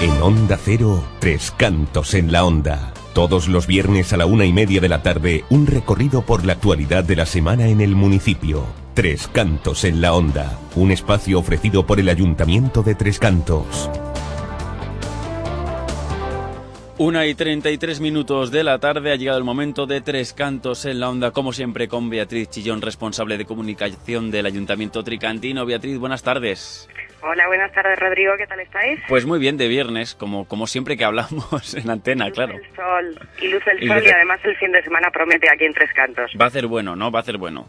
[0.00, 2.92] En Onda Cero, Tres Cantos en la Onda.
[3.18, 6.52] Todos los viernes a la una y media de la tarde, un recorrido por la
[6.52, 8.64] actualidad de la semana en el municipio.
[8.94, 10.56] Tres Cantos en la Onda.
[10.76, 13.90] Un espacio ofrecido por el Ayuntamiento de Tres Cantos.
[16.98, 21.00] Una y 33 minutos de la tarde ha llegado el momento de Tres Cantos en
[21.00, 25.66] la Onda, como siempre con Beatriz Chillón, responsable de comunicación del Ayuntamiento Tricantino.
[25.66, 26.88] Beatriz, buenas tardes.
[27.20, 29.00] Hola, buenas tardes Rodrigo, ¿qué tal estáis?
[29.08, 32.54] Pues muy bien, de viernes, como, como siempre que hablamos en antena, luce claro.
[32.56, 35.64] el sol, y luce el Y sol y además el fin de semana promete aquí
[35.64, 36.30] en Tres Cantos.
[36.40, 37.10] Va a ser bueno, ¿no?
[37.10, 37.68] Va a ser bueno.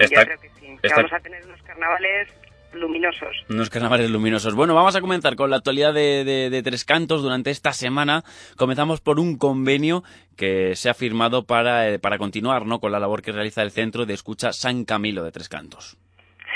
[0.00, 2.28] Está- Yo creo que sí, que vamos a tener unos carnavales
[2.74, 3.44] luminosos.
[3.48, 4.54] Unos carnavales luminosos.
[4.54, 8.24] Bueno, vamos a comenzar con la actualidad de, de- de Tres Cantos durante esta semana.
[8.56, 10.02] Comenzamos por un convenio
[10.36, 12.80] que se ha firmado para, eh, para continuar ¿no?
[12.80, 15.96] con la labor que realiza el Centro de Escucha San Camilo de Tres Cantos.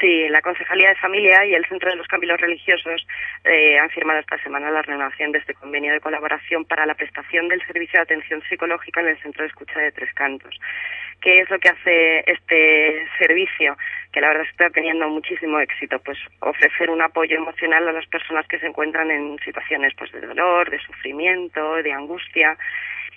[0.03, 3.07] Sí, la Concejalía de Familia y el Centro de los Caminos Religiosos
[3.45, 7.47] eh, han firmado esta semana la renovación de este convenio de colaboración para la prestación
[7.47, 10.59] del servicio de atención psicológica en el Centro de Escucha de Tres Cantos.
[11.21, 13.77] ¿Qué es lo que hace este servicio?
[14.13, 18.47] que la verdad está teniendo muchísimo éxito, pues ofrecer un apoyo emocional a las personas
[18.47, 22.59] que se encuentran en situaciones pues de dolor, de sufrimiento, de angustia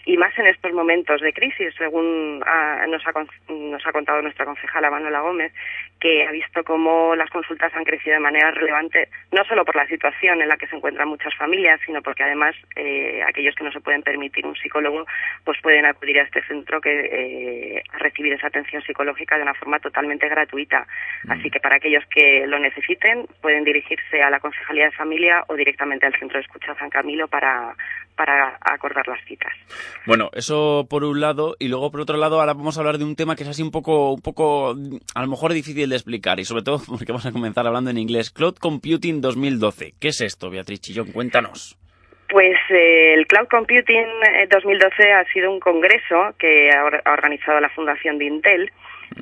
[0.05, 3.13] y más en estos momentos de crisis, según ah, nos, ha,
[3.51, 5.51] nos ha contado nuestra concejala Manuela Gómez,
[5.99, 9.87] que ha visto cómo las consultas han crecido de manera relevante, no solo por la
[9.87, 13.71] situación en la que se encuentran muchas familias, sino porque además eh, aquellos que no
[13.71, 15.05] se pueden permitir un psicólogo,
[15.43, 19.55] pues pueden acudir a este centro que eh, a recibir esa atención psicológica de una
[19.55, 20.85] forma totalmente gratuita.
[21.23, 21.31] Mm.
[21.31, 25.55] Así que para aquellos que lo necesiten, pueden dirigirse a la Concejalía de Familia o
[25.55, 27.75] directamente al Centro de Escucha San Camilo para,
[28.15, 29.51] para acordar las citas.
[30.05, 33.05] Bueno, eso por un lado, y luego por otro lado, ahora vamos a hablar de
[33.05, 34.75] un tema que es así un poco, un poco,
[35.15, 37.97] a lo mejor difícil de explicar, y sobre todo porque vamos a comenzar hablando en
[37.97, 38.31] inglés.
[38.31, 39.93] Cloud Computing 2012.
[39.99, 41.11] ¿Qué es esto, Beatriz Chillón?
[41.11, 41.77] Cuéntanos.
[42.29, 47.69] Pues eh, el Cloud Computing eh, 2012 ha sido un congreso que ha organizado la
[47.69, 48.71] Fundación de Intel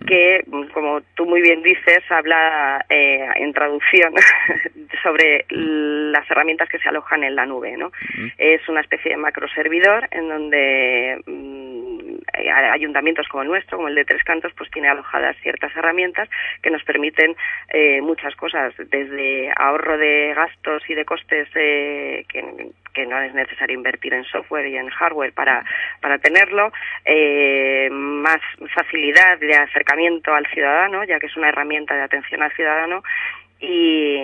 [0.08, 4.14] que, como tú muy bien dices, habla eh, en traducción
[5.04, 7.76] sobre las herramientas que se alojan en la nube.
[7.78, 7.92] ¿no?
[8.38, 11.73] Es una especie de macroservidor en donde mm,
[12.72, 16.30] ayuntamientos como el nuestro, como el de Tres Cantos, pues tiene alojadas ciertas herramientas
[16.62, 17.36] que nos permiten
[17.70, 23.34] eh, muchas cosas, desde ahorro de gastos y de costes eh, que, que no es
[23.34, 25.66] necesario invertir en software y en hardware para,
[26.02, 26.72] para tenerlo,
[27.06, 28.40] eh, más
[28.74, 33.04] facilidad de acercamiento al ciudadano, ya que es una herramienta de atención al ciudadano,
[33.66, 34.20] y,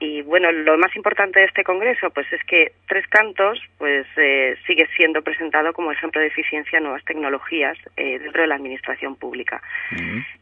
[0.00, 4.54] y, bueno, lo más importante de este congreso, pues es que Tres Cantos, pues eh,
[4.66, 9.16] sigue siendo presentado como ejemplo de eficiencia en nuevas tecnologías eh, dentro de la administración
[9.16, 9.62] pública.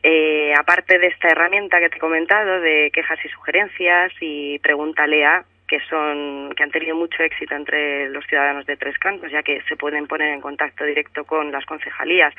[0.03, 5.25] Eh, aparte de esta herramienta que te he comentado de quejas y sugerencias y pregúntale
[5.25, 9.45] a que son que han tenido mucho éxito entre los ciudadanos de Tres Cantos, ya
[9.45, 12.35] que se pueden poner en contacto directo con las concejalías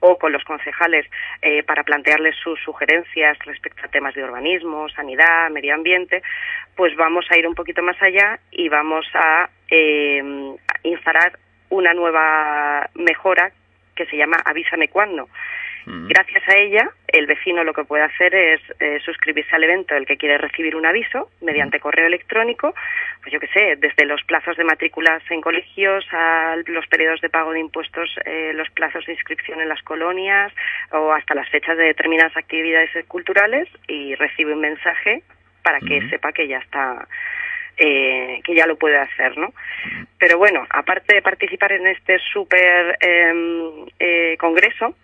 [0.00, 1.06] o con los concejales
[1.42, 6.24] eh, para plantearles sus sugerencias respecto a temas de urbanismo, sanidad, medio ambiente,
[6.74, 10.20] pues vamos a ir un poquito más allá y vamos a eh,
[10.82, 13.52] instalar una nueva mejora
[13.94, 15.28] que se llama Avísame cuándo.
[15.86, 20.06] Gracias a ella, el vecino lo que puede hacer es eh, suscribirse al evento el
[20.06, 22.74] que quiere recibir un aviso mediante correo electrónico,
[23.20, 27.30] pues yo qué sé, desde los plazos de matrículas en colegios a los periodos de
[27.30, 30.52] pago de impuestos, eh, los plazos de inscripción en las colonias
[30.92, 35.22] o hasta las fechas de determinadas actividades culturales y recibe un mensaje
[35.62, 37.06] para que sepa que ya está
[37.76, 39.52] eh, que ya lo puede hacer, ¿no?
[40.18, 44.94] Pero bueno, aparte de participar en este súper eh, eh, congreso,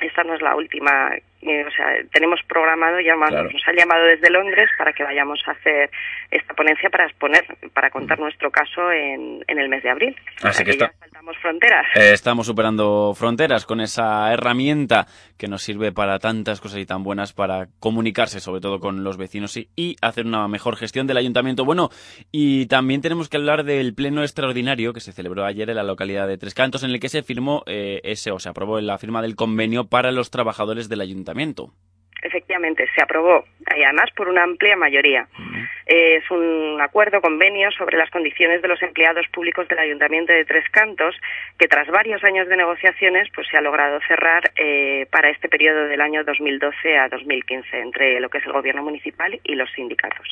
[0.00, 1.10] esta no es la última,
[1.42, 3.50] eh, o sea, tenemos programado, llama- Claro.
[3.50, 5.90] nos han llamado desde Londres para que vayamos a hacer
[6.30, 10.16] esta ponencia para exponer, para contar nuestro caso en, en el mes de abril.
[10.42, 11.86] Así que está, ya saltamos fronteras.
[11.94, 17.02] Eh, estamos superando fronteras con esa herramienta que nos sirve para tantas cosas y tan
[17.04, 21.16] buenas para comunicarse, sobre todo con los vecinos y, y hacer una mejor gestión del
[21.18, 21.64] ayuntamiento.
[21.64, 21.90] Bueno,
[22.32, 26.26] y también tenemos que hablar del pleno extraordinario que se celebró ayer en la localidad
[26.26, 29.22] de Tres Cantos, en el que se firmó eh, ese o se aprobó la firma
[29.22, 31.74] del convenio para los trabajadores del ayuntamiento ayuntamiento.
[32.22, 33.44] Efectivamente, se aprobó,
[33.76, 35.26] y además por una amplia mayoría.
[35.86, 40.44] Eh, es un acuerdo, convenio sobre las condiciones de los empleados públicos del Ayuntamiento de
[40.44, 41.14] Tres Cantos,
[41.58, 45.86] que tras varios años de negociaciones, pues se ha logrado cerrar eh, para este periodo
[45.86, 50.28] del año 2012 a 2015 entre lo que es el Gobierno municipal y los sindicatos.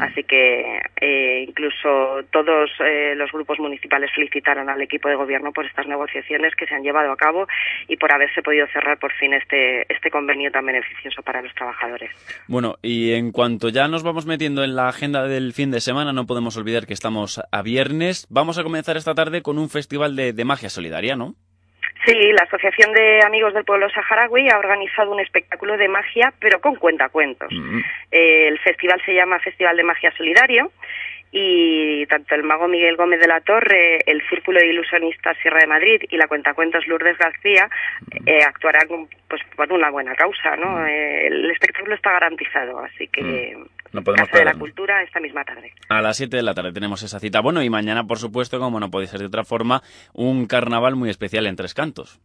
[0.00, 5.66] Así que eh, incluso todos eh, los grupos municipales felicitaron al equipo de Gobierno por
[5.66, 7.48] estas negociaciones que se han llevado a cabo
[7.88, 12.10] y por haberse podido cerrar por fin este este convenio tan beneficioso para los trabajadores.
[12.48, 16.12] Bueno, y en cuanto ya nos vamos metiendo en la agenda del fin de semana,
[16.12, 18.26] no podemos olvidar que estamos a viernes.
[18.30, 21.34] Vamos a comenzar esta tarde con un festival de, de magia solidaria, ¿no?
[22.04, 26.60] Sí, la Asociación de Amigos del Pueblo Saharaui ha organizado un espectáculo de magia, pero
[26.60, 27.52] con cuentacuentos.
[28.10, 30.72] Eh, el festival se llama Festival de Magia Solidario
[31.34, 35.66] y tanto el mago Miguel Gómez de la Torre, el Círculo de Ilusionistas Sierra de
[35.66, 37.70] Madrid y la cuentacuentos Lourdes García
[38.26, 38.86] eh, actuarán
[39.28, 40.86] pues por una buena causa, ¿no?
[40.86, 43.56] Eh, el espectáculo está garantizado, así que
[43.92, 44.52] No podemos Casa de la.
[44.54, 45.72] Cultura esta misma tarde.
[45.88, 47.40] A las 7 de la tarde tenemos esa cita.
[47.40, 49.80] Bueno, y mañana, por supuesto, como no puede ser de otra forma,
[50.12, 52.20] un carnaval muy especial en Tres Cantos.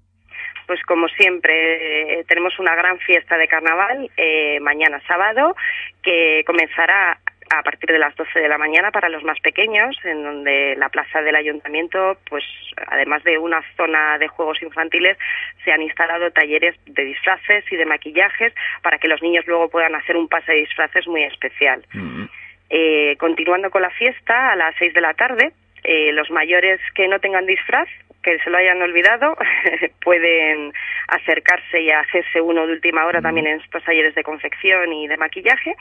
[0.67, 5.55] Pues como siempre, eh, tenemos una gran fiesta de carnaval eh, mañana sábado
[6.03, 7.19] que comenzará
[7.49, 10.89] a partir de las 12 de la mañana para los más pequeños, en donde la
[10.89, 12.43] plaza del ayuntamiento, pues
[12.87, 15.17] además de una zona de juegos infantiles,
[15.63, 19.95] se han instalado talleres de disfraces y de maquillajes para que los niños luego puedan
[19.95, 21.83] hacer un pase de disfraces muy especial.
[22.69, 27.07] Eh, continuando con la fiesta, a las 6 de la tarde, eh, los mayores que
[27.07, 27.87] no tengan disfraz,
[28.21, 29.37] que se lo hayan olvidado,
[30.01, 30.73] pueden
[31.07, 35.15] acercarse y hacerse uno de última hora también en estos talleres de confección y de
[35.15, 35.75] maquillaje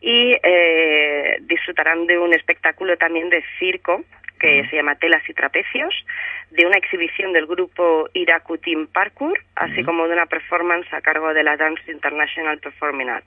[0.00, 4.02] y eh, disfrutarán de un espectáculo también de circo
[4.38, 5.94] que se llama Telas y Trapecios,
[6.50, 11.34] de una exhibición del grupo Iraku Team Parkour, así como de una performance a cargo
[11.34, 13.26] de la Dance International Performing Arts.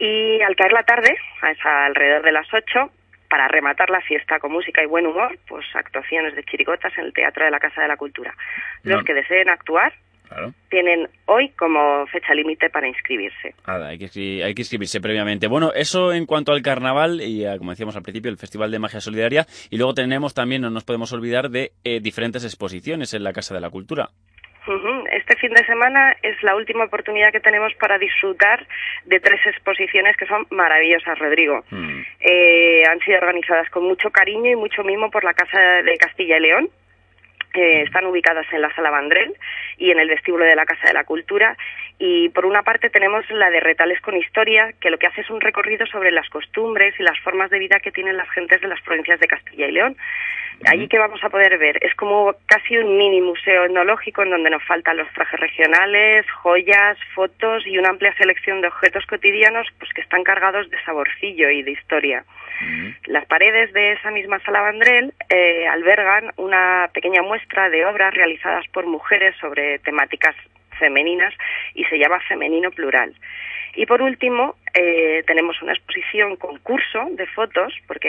[0.00, 1.16] Y al caer la tarde,
[1.64, 2.90] a alrededor de las 8,
[3.28, 7.12] para rematar la fiesta con música y buen humor, pues actuaciones de chirigotas en el
[7.12, 8.34] Teatro de la Casa de la Cultura.
[8.82, 9.04] Los No.
[9.04, 9.92] que deseen actuar
[10.70, 13.54] tienen hoy como fecha límite para inscribirse.
[13.66, 15.46] Hay que, escri- hay que inscribirse previamente.
[15.46, 19.00] Bueno, eso en cuanto al carnaval y, como decíamos al principio, el Festival de Magia
[19.00, 19.46] Solidaria.
[19.70, 23.54] Y luego tenemos también, no nos podemos olvidar, de eh, diferentes exposiciones en la Casa
[23.54, 24.08] de la Cultura.
[25.12, 28.64] Este fin de semana es la última oportunidad que tenemos para disfrutar
[29.06, 31.64] de tres exposiciones que son maravillosas, Rodrigo.
[32.20, 36.36] Eh, han sido organizadas con mucho cariño y mucho mimo por la Casa de Castilla
[36.38, 36.68] y León.
[37.54, 39.34] Eh, están ubicadas en la Sala Vandrel
[39.76, 41.56] y en el vestíbulo de la Casa de la Cultura.
[41.98, 45.30] Y por una parte tenemos la de Retales con Historia, que lo que hace es
[45.30, 48.68] un recorrido sobre las costumbres y las formas de vida que tienen las gentes de
[48.68, 49.96] las provincias de Castilla y León.
[50.66, 54.50] Allí que vamos a poder ver es como casi un mini museo etnológico en donde
[54.50, 59.92] nos faltan los trajes regionales, joyas, fotos y una amplia selección de objetos cotidianos pues
[59.92, 62.24] que están cargados de saborcillo y de historia.
[63.06, 68.64] Las paredes de esa misma sala Vandrel eh, albergan una pequeña muestra de obras realizadas
[68.68, 70.36] por mujeres sobre temáticas
[70.78, 71.34] femeninas
[71.74, 73.14] y se llama Femenino Plural.
[73.74, 78.08] Y por último, eh, tenemos una exposición concurso de fotos, porque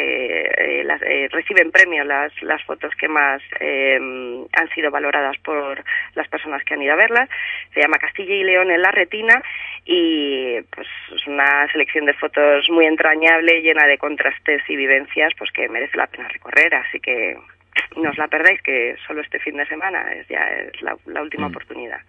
[0.57, 5.83] eh, las- eh, reciben premio las, las fotos que más eh, han sido valoradas por
[6.15, 7.29] las personas que han ido a verlas.
[7.73, 9.41] Se llama Castilla y León en la retina
[9.85, 15.51] y pues es una selección de fotos muy entrañable, llena de contrastes y vivencias, pues
[15.51, 16.73] que merece la pena recorrer.
[16.75, 17.35] Así que
[17.97, 21.21] no os la perdáis, que solo este fin de semana es ya es la, la
[21.21, 21.99] última oportunidad.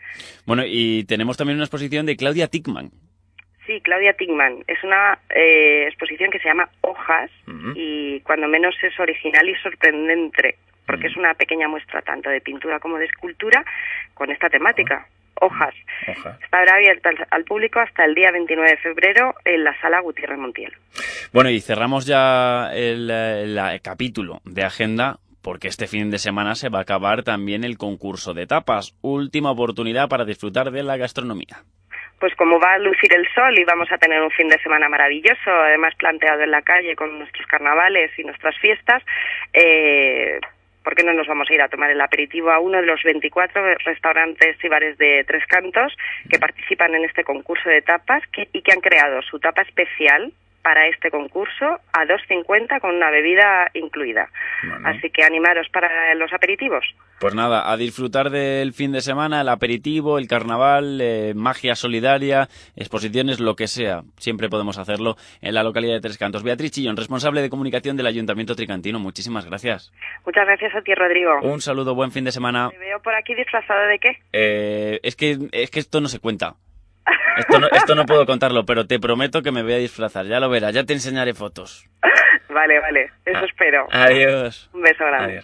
[0.47, 2.91] Bueno, y tenemos también una exposición de Claudia Tickman.
[3.67, 4.65] Sí, Claudia Tigman.
[4.67, 7.31] Es una eh, exposición que se llama Hojas
[7.75, 10.57] y cuando menos es original y sorprendente,
[10.87, 13.65] porque es una pequeña muestra tanto de pintura como de escultura
[14.13, 15.07] con esta temática.
[15.41, 15.75] Hojas.
[16.43, 20.39] Estará abierta al, al público hasta el día 29 de febrero en la sala Gutiérrez
[20.39, 20.73] Montiel.
[21.33, 26.71] Bueno, y cerramos ya el, el capítulo de agenda porque este fin de semana se
[26.71, 28.97] va a acabar también el concurso de tapas.
[29.03, 31.65] Última oportunidad para disfrutar de la gastronomía.
[32.25, 34.89] Pues como va a lucir el sol y vamos a tener un fin de semana
[34.89, 39.03] maravilloso, además planteado en la calle con nuestros carnavales y nuestras fiestas,
[39.53, 40.41] eh,
[40.83, 43.03] ¿por qué no nos vamos a ir a tomar el aperitivo a uno de los
[43.03, 45.95] 24 restaurantes y bares de Tres Cantos
[46.31, 50.33] que participan en este concurso de tapas y que han creado su tapa especial
[50.65, 54.31] para este concurso a 2.50 con una bebida incluida.
[54.85, 56.83] Así que animaros para los aperitivos.
[57.21, 62.49] Pues nada, a disfrutar del fin de semana, el aperitivo, el carnaval, eh, magia solidaria,
[62.77, 64.05] exposiciones, lo que sea.
[64.17, 66.43] Siempre podemos hacerlo en la localidad de Tres Cantos.
[66.43, 69.93] Beatriz Chillón, responsable de comunicación del Ayuntamiento Tricantino, muchísimas gracias.
[70.25, 71.41] Muchas gracias a ti, Rodrigo.
[71.43, 72.71] Un saludo, buen fin de semana.
[72.71, 74.19] Te veo por aquí disfrazado de qué?
[74.33, 76.55] Eh, es, que, es que esto no se cuenta.
[77.37, 80.27] Esto no, esto no puedo contarlo, pero te prometo que me voy a disfrazar.
[80.27, 81.85] Ya lo verás, ya te enseñaré fotos.
[82.49, 83.87] Vale, vale, eso espero.
[83.91, 84.71] Adiós.
[84.73, 85.43] Un beso grande.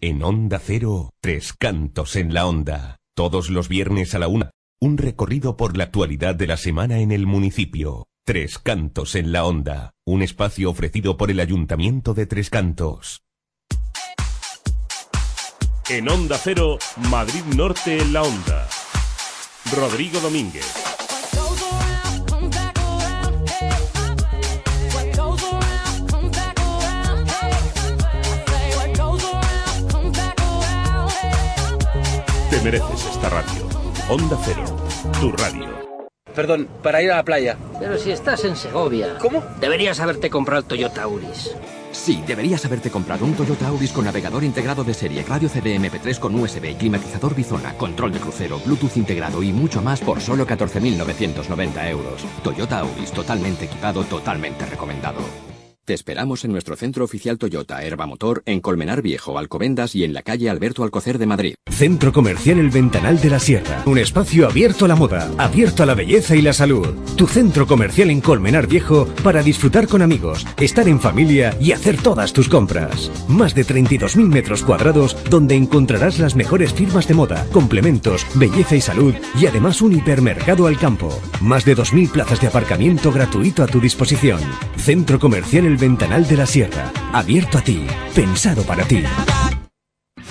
[0.00, 2.96] En Onda Cero, Tres Cantos en la Onda.
[3.14, 4.50] Todos los viernes a la una.
[4.80, 8.06] Un recorrido por la actualidad de la semana en el municipio.
[8.24, 9.92] Tres Cantos en la Onda.
[10.04, 13.22] Un espacio ofrecido por el Ayuntamiento de Tres Cantos.
[15.88, 16.78] En Onda Cero,
[17.10, 18.68] Madrid Norte en la Onda.
[19.76, 20.91] Rodrigo Domínguez.
[32.62, 33.66] Mereces esta radio.
[34.08, 34.64] Onda Cero,
[35.20, 35.68] tu radio.
[36.34, 37.56] Perdón, para ir a la playa.
[37.78, 39.18] Pero si estás en Segovia.
[39.18, 39.42] ¿Cómo?
[39.60, 41.54] Deberías haberte comprado el Toyota Auris.
[41.90, 46.34] Sí, deberías haberte comprado un Toyota Auris con navegador integrado de serie, radio CD-MP3 con
[46.34, 52.24] USB, climatizador bizona, control de crucero, Bluetooth integrado y mucho más por solo 14.990 euros.
[52.42, 55.51] Toyota Auris, totalmente equipado, totalmente recomendado.
[55.84, 60.12] Te esperamos en nuestro centro oficial Toyota Herba Motor en Colmenar Viejo, Alcobendas y en
[60.12, 61.54] la calle Alberto Alcocer de Madrid.
[61.68, 63.82] Centro Comercial El Ventanal de la Sierra.
[63.84, 66.86] Un espacio abierto a la moda, abierto a la belleza y la salud.
[67.16, 72.00] Tu centro comercial en Colmenar Viejo para disfrutar con amigos, estar en familia y hacer
[72.00, 73.10] todas tus compras.
[73.26, 78.80] Más de 32.000 metros cuadrados donde encontrarás las mejores firmas de moda, complementos, belleza y
[78.80, 81.10] salud y además un hipermercado al campo.
[81.40, 84.38] Más de 2.000 plazas de aparcamiento gratuito a tu disposición.
[84.76, 86.90] Centro Comercial Ventanal de la Sierra.
[87.12, 89.02] Abierto a ti, pensado para ti.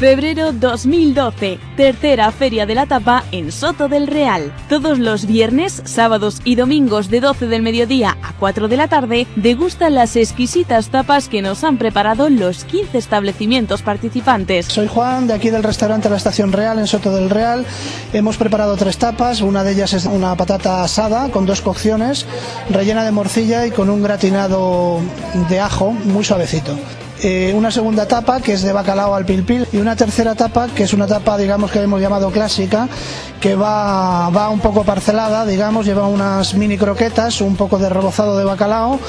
[0.02, 4.52] Febrero 2012, tercera Feria de la Tapa en Soto del Real.
[4.68, 9.28] Todos los viernes, sábados y domingos de 12 del mediodía a 4 de la tarde,
[9.36, 14.65] degustan las exquisitas tapas que nos han preparado los 15 establecimientos participantes.
[14.65, 17.64] Soy Juan, de aquí del restaurante La Estación Real en Soto del Real.
[18.11, 22.26] Hemos preparado tres tapas, una de ellas es una patata asada con dos cocciones,
[22.72, 24.99] rellena de morcilla y con un gratinado
[25.48, 26.76] de ajo muy suavecito.
[27.23, 30.84] Eh, una segunda tapa que es de bacalao al pilpil y una tercera tapa que
[30.84, 32.89] es una tapa digamos que hemos llamado clásica
[33.39, 38.39] que va, va un poco parcelada digamos lleva unas mini croquetas un poco de rebozado
[38.39, 38.99] de bacalao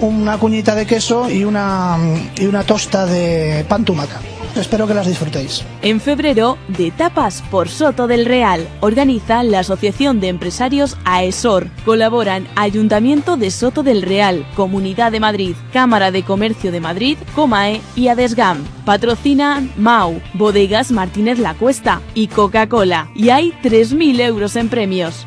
[0.00, 1.96] una cuñita de queso y una,
[2.34, 4.20] y una tosta de pan tumaca
[4.56, 10.20] espero que las disfrutéis En febrero, de tapas por Soto del Real, organiza la Asociación
[10.20, 11.68] de Empresarios AESOR.
[11.84, 17.80] Colaboran Ayuntamiento de Soto del Real, Comunidad de Madrid, Cámara de Comercio de Madrid, Comae
[17.96, 18.64] y Adesgam.
[18.84, 23.10] Patrocinan MAU, Bodegas Martínez La Cuesta y Coca-Cola.
[23.14, 25.26] Y hay 3.000 euros en premios.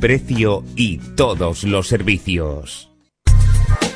[0.00, 2.90] Precio y todos los servicios.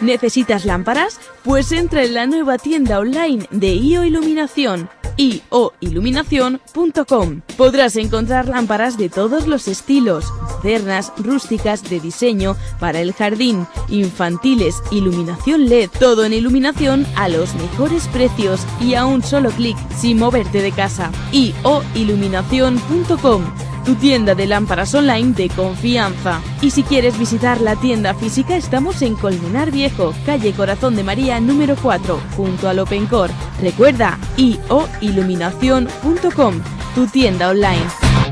[0.00, 1.20] ¿Necesitas lámparas?
[1.44, 4.88] Pues entra en la nueva tienda online de IO Iluminación
[5.20, 7.42] ioiluminación.com.
[7.56, 14.82] Podrás encontrar lámparas de todos los estilos, modernas, rústicas, de diseño, para el jardín, infantiles,
[14.90, 20.18] iluminación LED, todo en iluminación a los mejores precios y a un solo clic sin
[20.18, 21.12] moverte de casa.
[21.32, 26.42] ioiluminación.com tu tienda de lámparas online de confianza.
[26.60, 31.40] Y si quieres visitar la tienda física, estamos en Colmenar Viejo, calle Corazón de María
[31.40, 33.30] número 4, junto al Opencor.
[33.60, 36.60] Recuerda, ioiluminación.com,
[36.94, 38.29] tu tienda online.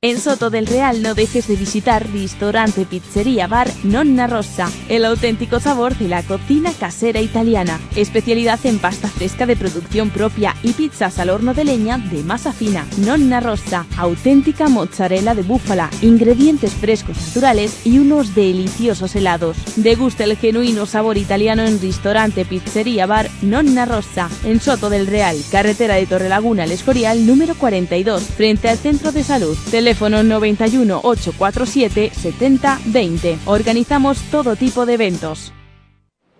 [0.00, 5.58] En Soto del Real no dejes de visitar Ristorante Pizzería Bar Nonna Rossa, el auténtico
[5.58, 7.80] sabor de la cocina casera italiana.
[7.96, 12.52] Especialidad en pasta fresca de producción propia y pizzas al horno de leña de masa
[12.52, 12.86] fina.
[12.98, 19.56] Nonna Rossa, auténtica mozzarella de búfala, ingredientes frescos naturales y unos deliciosos helados.
[19.74, 25.36] Degusta el genuino sabor italiano en Ristorante Pizzería Bar Nonna Rossa, en Soto del Real,
[25.50, 29.58] carretera de Torrelaguna al Escorial número 42, frente al Centro de Salud.
[29.88, 33.38] Teléfono 91 847 70 20.
[33.46, 35.54] Organizamos todo tipo de eventos.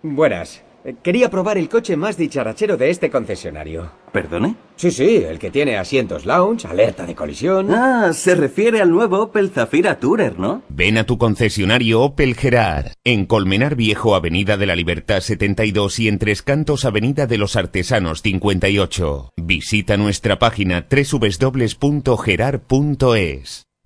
[0.03, 0.63] Buenas.
[1.03, 3.91] Quería probar el coche más dicharachero de este concesionario.
[4.13, 4.68] ¿Perdone?
[4.79, 7.75] Sí, sí, el que tiene asientos lounge, alerta de colisión.
[7.75, 10.63] Ah, se refiere al nuevo Opel Zafira Tourer, ¿no?
[10.69, 16.07] Ven a tu concesionario Opel Gerard, en Colmenar Viejo, Avenida de la Libertad 72 y
[16.07, 19.33] en Tres Cantos, Avenida de los Artesanos 58.
[19.37, 21.89] Visita nuestra página www.gerard.es.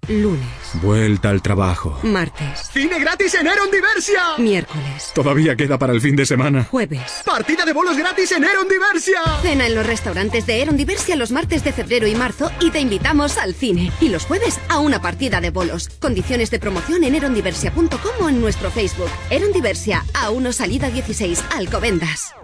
[0.09, 0.43] Lunes,
[0.83, 1.97] Vuelta al trabajo.
[2.03, 4.21] martes, ¡Cine gratis en Eron Diversia!
[4.37, 6.65] miércoles, Todavía queda para el fin de semana.
[6.65, 7.23] jueves.
[7.25, 9.21] ¡Partida de bolos gratis en Eron Diversia!
[9.43, 12.81] Cena en los restaurantes de Eron Diversia los martes de febrero y marzo y te
[12.81, 13.93] invitamos al cine.
[14.01, 15.89] Y los jueves a una partida de bolos.
[16.01, 19.11] Condiciones de promoción en erondiversia.com o en nuestro Facebook.
[19.31, 22.35] Eron Diversia, A1 Salida 16, Alcobendas.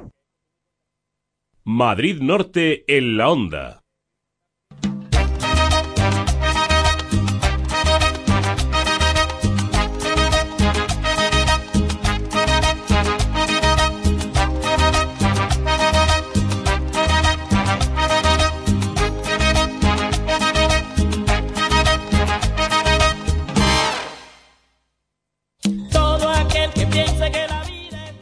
[1.65, 3.83] Madrid Norte en la onda.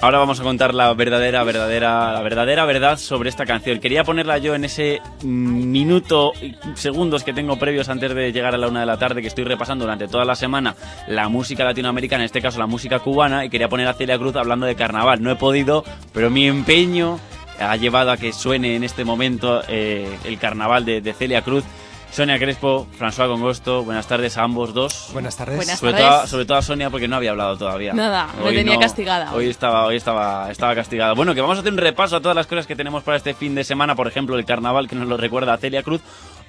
[0.07, 3.81] Ahora vamos a contar la verdadera, verdadera, la verdadera verdad sobre esta canción.
[3.81, 6.33] Quería ponerla yo en ese mm, minuto,
[6.77, 9.43] segundos que tengo previos antes de llegar a la una de la tarde, que estoy
[9.43, 10.77] repasando durante toda la semana
[11.09, 14.37] la música latinoamericana, en este caso la música cubana, y quería poner a Celia Cruz
[14.37, 15.21] hablando de carnaval.
[15.21, 17.19] No he podido, pero mi empeño
[17.59, 21.65] ha llevado a que suene en este momento eh, el carnaval de, de Celia Cruz.
[22.11, 25.11] Sonia Crespo, François Congosto, buenas tardes a ambos dos.
[25.13, 25.57] Buenas tardes.
[25.57, 26.09] Buenas sobre, tardes.
[26.09, 27.93] Todo, sobre todo a Sonia porque no había hablado todavía.
[27.93, 29.51] Nada, me tenía castigada Hoy hoy.
[29.51, 31.13] estaba, hoy estaba, estaba castigada.
[31.13, 33.35] Bueno, que vamos a hacer un repaso a todas las cosas que tenemos para este
[33.35, 36.01] fin de semana, por ejemplo, el carnaval que nos lo recuerda Celia Cruz,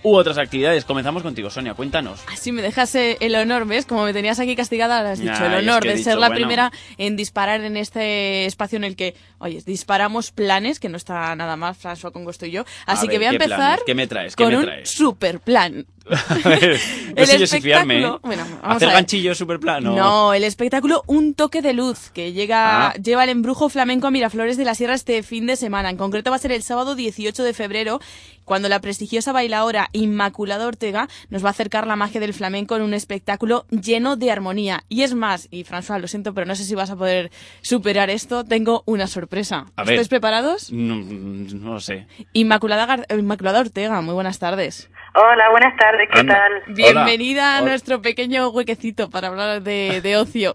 [0.03, 0.85] u otras actividades.
[0.85, 2.21] Comenzamos contigo, Sonia, cuéntanos.
[2.31, 3.85] Así me dejas eh, el honor, ¿ves?
[3.85, 6.35] Como me tenías aquí castigada, lo has dicho, el honor de dicho, ser la bueno.
[6.35, 11.35] primera en disparar en este espacio en el que, oye, disparamos planes, que no está
[11.35, 12.63] nada mal, François con gusto y yo.
[12.85, 13.83] Así A que ver, voy a ¿qué empezar planes?
[13.85, 14.35] ¿Qué me traes?
[14.35, 14.89] ¿Qué con me un traes?
[14.89, 15.85] super plan.
[16.09, 16.79] A ver,
[17.15, 18.11] no sé yo si fiarme, ¿eh?
[18.23, 19.93] bueno, ¿Hacer ganchillo super plano?
[19.95, 22.93] No, el espectáculo Un Toque de Luz, que llega, Ah.
[22.95, 25.89] lleva el embrujo flamenco a Miraflores de la Sierra este fin de semana.
[25.89, 27.99] En concreto va a ser el sábado 18 de febrero,
[28.45, 32.81] cuando la prestigiosa bailaora Inmaculada Ortega nos va a acercar la magia del flamenco en
[32.83, 34.83] un espectáculo lleno de armonía.
[34.87, 37.29] Y es más, y François, lo siento, pero no sé si vas a poder
[37.61, 39.65] superar esto, tengo una sorpresa.
[39.75, 39.95] A ver.
[39.95, 40.71] ¿Estáis preparados?
[40.71, 42.07] No, no lo sé.
[42.33, 44.89] Inmaculada, Gar- Inmaculada Ortega, muy buenas tardes.
[45.15, 46.35] Hola, buenas tardes, ¿qué Anda.
[46.35, 46.73] tal?
[46.73, 47.69] Bienvenida a Hola.
[47.69, 50.53] nuestro pequeño huequecito para hablar de, de ocio.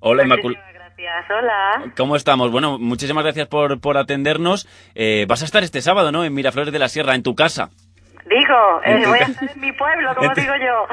[0.00, 0.64] Hola, Inmaculada.
[0.72, 1.92] Gracias, hola.
[1.96, 2.50] ¿Cómo estamos?
[2.50, 4.66] Bueno, muchísimas gracias por, por atendernos.
[4.94, 6.24] Eh, vas a estar este sábado, ¿no?
[6.24, 7.70] En Miraflores de la Sierra, en tu casa.
[8.28, 10.86] Digo, eh, voy a estar en mi pueblo, como digo yo.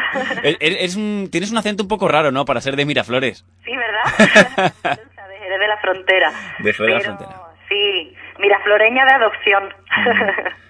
[0.44, 2.46] Eh, eh, es un- tienes un acento un poco raro, ¿no?
[2.46, 3.46] Para ser de Miraflores.
[3.66, 4.74] sí, ¿verdad?
[4.84, 6.32] Eres de la frontera.
[6.60, 7.42] De fuera de la frontera.
[7.70, 9.74] Sí, mirafloreña de adopción.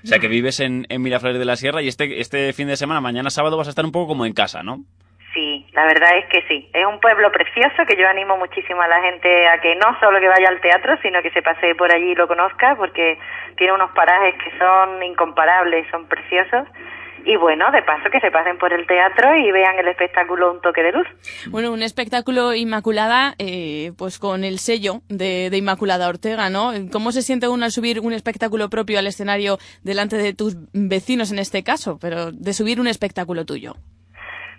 [0.04, 2.76] O sea, que vives en, en Miraflores de la Sierra y este, este fin de
[2.76, 4.80] semana, mañana sábado, vas a estar un poco como en casa, ¿no?
[5.34, 6.70] Sí, la verdad es que sí.
[6.74, 10.20] Es un pueblo precioso que yo animo muchísimo a la gente a que no solo
[10.20, 13.18] que vaya al teatro, sino que se pasee por allí y lo conozca, porque
[13.58, 16.68] tiene unos parajes que son incomparables, son preciosos.
[17.26, 20.62] Y bueno, de paso que se pasen por el teatro y vean el espectáculo Un
[20.62, 21.08] toque de luz.
[21.50, 26.72] Bueno, un espectáculo Inmaculada, eh, pues con el sello de, de Inmaculada Ortega, ¿no?
[26.92, 31.32] ¿Cómo se siente uno al subir un espectáculo propio al escenario delante de tus vecinos
[31.32, 33.76] en este caso, pero de subir un espectáculo tuyo?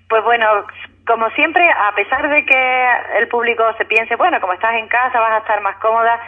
[0.08, 0.46] Pues bueno,
[1.06, 2.86] como siempre, a pesar de que
[3.18, 6.18] el público se piense, bueno, como estás en casa vas a estar más cómoda,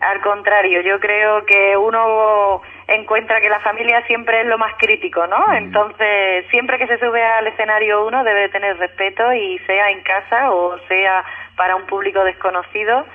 [0.00, 5.26] al contrario, yo creo que uno encuentra que la familia siempre es lo más crítico,
[5.26, 5.52] ¿no?
[5.54, 10.50] Entonces, siempre que se sube al escenario uno debe tener respeto y sea en casa
[10.50, 11.24] o sea
[11.56, 13.06] para un público desconocido,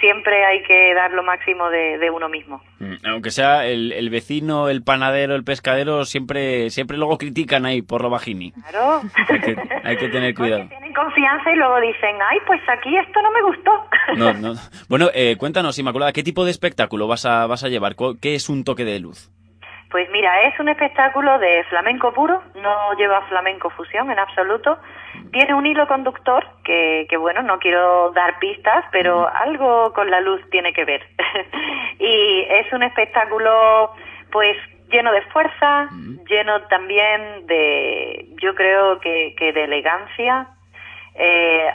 [0.00, 2.62] siempre hay que dar lo máximo de, de uno mismo.
[2.78, 7.82] Mm, Aunque sea el, el vecino, el panadero, el pescadero, siempre, siempre luego critican ahí
[7.82, 8.52] por lo bajini.
[8.52, 9.02] Claro.
[9.28, 10.66] Hay que, hay que tener cuidado.
[10.68, 13.70] Tienen confianza y luego dicen, ay, pues aquí esto no me gustó.
[14.16, 14.54] No, no.
[14.88, 17.94] Bueno, eh, cuéntanos, Inmaculada, ¿qué tipo de espectáculo vas a, vas a llevar?
[17.96, 19.30] ¿Cu- ¿Qué es un toque de luz?
[19.96, 24.76] Pues mira, es un espectáculo de flamenco puro, no lleva flamenco fusión en absoluto.
[25.32, 30.20] Tiene un hilo conductor que, que bueno, no quiero dar pistas, pero algo con la
[30.20, 31.00] luz tiene que ver.
[31.98, 33.90] y es un espectáculo,
[34.30, 34.58] pues,
[34.90, 35.88] lleno de fuerza,
[36.28, 40.48] lleno también de, yo creo que, que de elegancia.
[41.14, 41.70] Eh,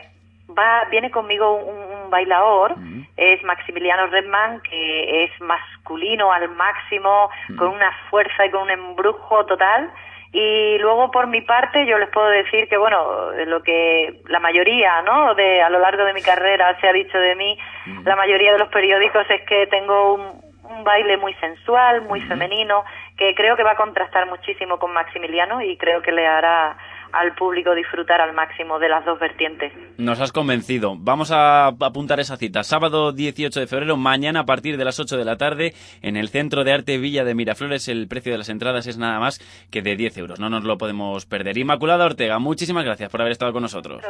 [0.57, 2.75] va, viene conmigo un, un bailador,
[3.17, 9.45] es Maximiliano Redman, que es masculino al máximo, con una fuerza y con un embrujo
[9.45, 9.91] total.
[10.33, 15.01] Y luego por mi parte yo les puedo decir que bueno, lo que la mayoría,
[15.01, 15.35] ¿no?
[15.35, 17.57] De a lo largo de mi carrera se ha dicho de mí,
[18.05, 20.41] la mayoría de los periódicos es que tengo un,
[20.71, 22.85] un baile muy sensual, muy femenino,
[23.17, 26.77] que creo que va a contrastar muchísimo con Maximiliano y creo que le hará
[27.13, 29.71] al público disfrutar al máximo de las dos vertientes.
[29.97, 30.95] Nos has convencido.
[30.97, 32.63] Vamos a apuntar esa cita.
[32.63, 36.29] Sábado 18 de febrero, mañana a partir de las 8 de la tarde, en el
[36.29, 37.87] Centro de Arte Villa de Miraflores.
[37.87, 39.39] El precio de las entradas es nada más
[39.69, 40.39] que de 10 euros.
[40.39, 41.57] No nos lo podemos perder.
[41.57, 44.01] Inmaculada Ortega, muchísimas gracias por haber estado con nosotros.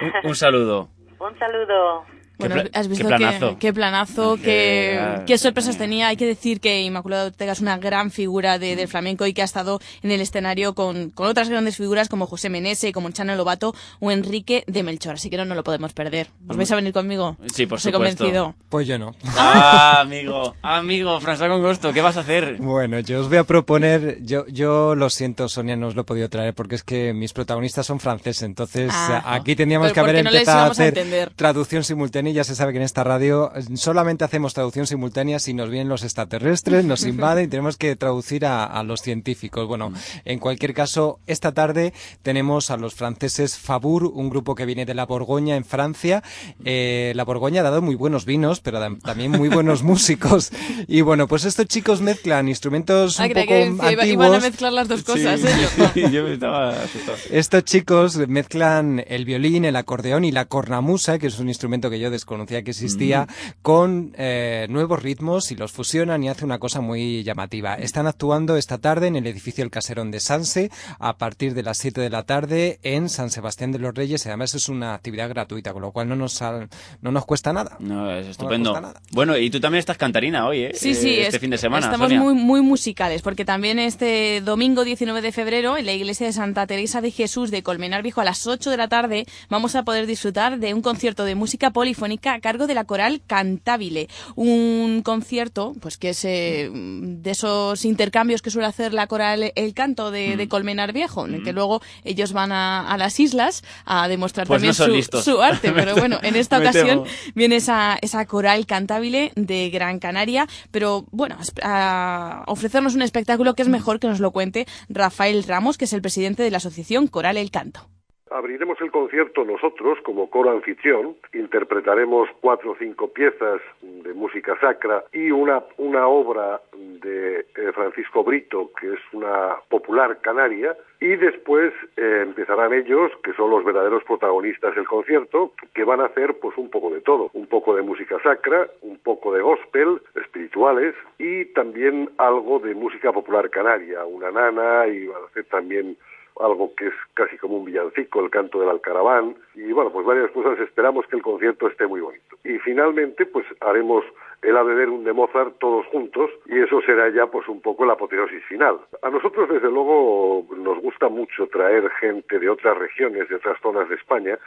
[0.00, 0.88] Un, un saludo.
[1.18, 2.04] Un saludo.
[2.38, 3.56] Bueno, has visto qué planazo.
[3.58, 6.08] qué planazo, Que- qué, ah, qué sorpresas tenía.
[6.08, 9.42] Hay que decir que Inmaculada Ortega es una gran figura de- del flamenco y que
[9.42, 13.34] ha estado en el escenario con, con otras grandes figuras como José Menese, como Chano
[13.36, 15.14] Lobato o Enrique de Melchor.
[15.14, 16.28] Así que no, no lo podemos perder.
[16.48, 17.36] ¿Os vais a venir conmigo?
[17.54, 18.24] Sí, por Os he supuesto.
[18.24, 18.54] convencido.
[18.68, 19.14] Pues yo no.
[19.36, 22.56] Ah, amigo, amigo, François con gusto, ¿qué vas a hacer?
[22.58, 26.04] Bueno, yo os voy a proponer, yo, yo lo siento, Sonia, no os lo he
[26.04, 29.22] podido traer porque es que mis protagonistas son franceses, entonces Ah.
[29.34, 32.84] aquí tendríamos que haber no empezado a hacer traducción simultánea ya se sabe que en
[32.84, 37.48] esta radio eh, solamente hacemos traducción simultánea si nos vienen los extraterrestres, nos invaden y
[37.48, 39.66] tenemos que traducir a, a los científicos.
[39.66, 39.92] Bueno,
[40.24, 41.92] en cualquier caso, esta tarde
[42.22, 46.22] tenemos a los franceses Fabour, un grupo que viene de la Borgoña en Francia.
[46.64, 50.50] Eh, la Borgoña ha dado muy buenos vinos, pero también muy buenos músicos.
[50.88, 54.72] Y bueno, pues estos chicos mezclan instrumentos Ah, un poco que iba- iban a mezclar
[54.72, 55.90] las dos cosas, Sí, ¿eh?
[55.94, 57.18] Yo- yo estaba asustado.
[57.30, 61.98] Estos chicos mezclan el violín, el acordeón y la cornamusa, que es un instrumento que
[61.98, 63.26] yo desconocía que existía,
[63.62, 67.74] con eh, nuevos ritmos y los fusionan y hace una cosa muy llamativa.
[67.74, 71.78] Están actuando esta tarde en el edificio El Caserón de Sanse a partir de las
[71.78, 75.28] 7 de la tarde en San Sebastián de los Reyes y además es una actividad
[75.28, 76.68] gratuita, con lo cual no nos, sal-
[77.00, 77.76] no nos cuesta nada.
[77.80, 78.72] No, es estupendo.
[78.80, 79.00] nada.
[79.12, 80.72] Bueno, y tú también estás cantarina hoy, ¿eh?
[80.74, 81.86] Sí, sí, Eh, este es- fin de semana.
[81.86, 82.20] Estamos Sonia.
[82.20, 86.66] muy, muy musicales, porque también este domingo 19 de febrero, en la iglesia de Santa
[86.66, 90.06] Teresa de Jesús de Colmenar Viejo, a las 8 de la tarde, vamos a poder
[90.06, 94.08] disfrutar de un concierto de música polifónica a cargo de la coral Cantabile.
[94.34, 99.74] Un concierto, pues que es eh, de esos intercambios que suele hacer la coral El
[99.74, 100.38] Canto de, Mm.
[100.38, 104.46] de Colmenar Viejo, en el que luego ellos van a, a las islas a demostrar
[104.46, 105.72] Pues también su, arte.
[105.74, 107.04] Pero bueno, en esta ocasión
[107.34, 113.62] viene esa, esa coral cantabile de Gran Canaria, pero bueno, a ofrecernos un espectáculo que
[113.62, 117.06] es mejor que nos lo cuente Rafael Ramos, que es el presidente de la asociación
[117.06, 117.88] Coral El Canto.
[118.30, 125.04] Abriremos el concierto nosotros como coro anfitrión, interpretaremos cuatro o cinco piezas de música sacra
[125.12, 131.72] y una, una obra de eh, Francisco Brito, que es una popular canaria, y después
[131.96, 136.58] eh, empezarán ellos, que son los verdaderos protagonistas del concierto, que van a hacer pues
[136.58, 141.44] un poco de todo, un poco de música sacra, un poco de gospel, espirituales, y
[141.52, 145.96] también algo de música popular canaria, una nana, y van a hacer también
[146.40, 150.30] algo que es casi como un villancico, el canto del alcaraván, y bueno, pues varias
[150.32, 152.36] cosas, esperamos que el concierto esté muy bonito.
[152.44, 154.04] Y finalmente, pues haremos
[154.42, 158.44] el verum de Mozart todos juntos, y eso será ya pues un poco la apoteosis
[158.44, 158.78] final.
[159.02, 163.88] A nosotros, desde luego, nos gusta mucho traer gente de otras regiones, de otras zonas
[163.88, 164.38] de España,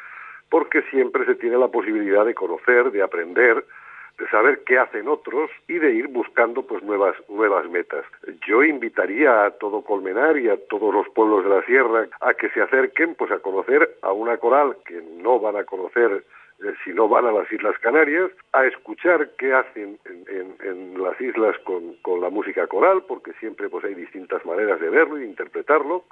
[0.49, 3.63] porque siempre se tiene la posibilidad de conocer, de aprender,
[4.19, 8.05] de saber qué hacen otros y de ir buscando pues nuevas nuevas metas.
[8.45, 12.49] Yo invitaría a todo Colmenar y a todos los pueblos de la sierra a que
[12.49, 16.23] se acerquen pues a conocer a una coral que no van a conocer
[16.63, 21.57] eh, si no van a las Islas Canarias, a escuchar qué hacen en, las islas
[21.59, 25.27] con, con la música coral, porque siempre pues hay distintas maneras de verlo y de
[25.27, 26.03] interpretarlo,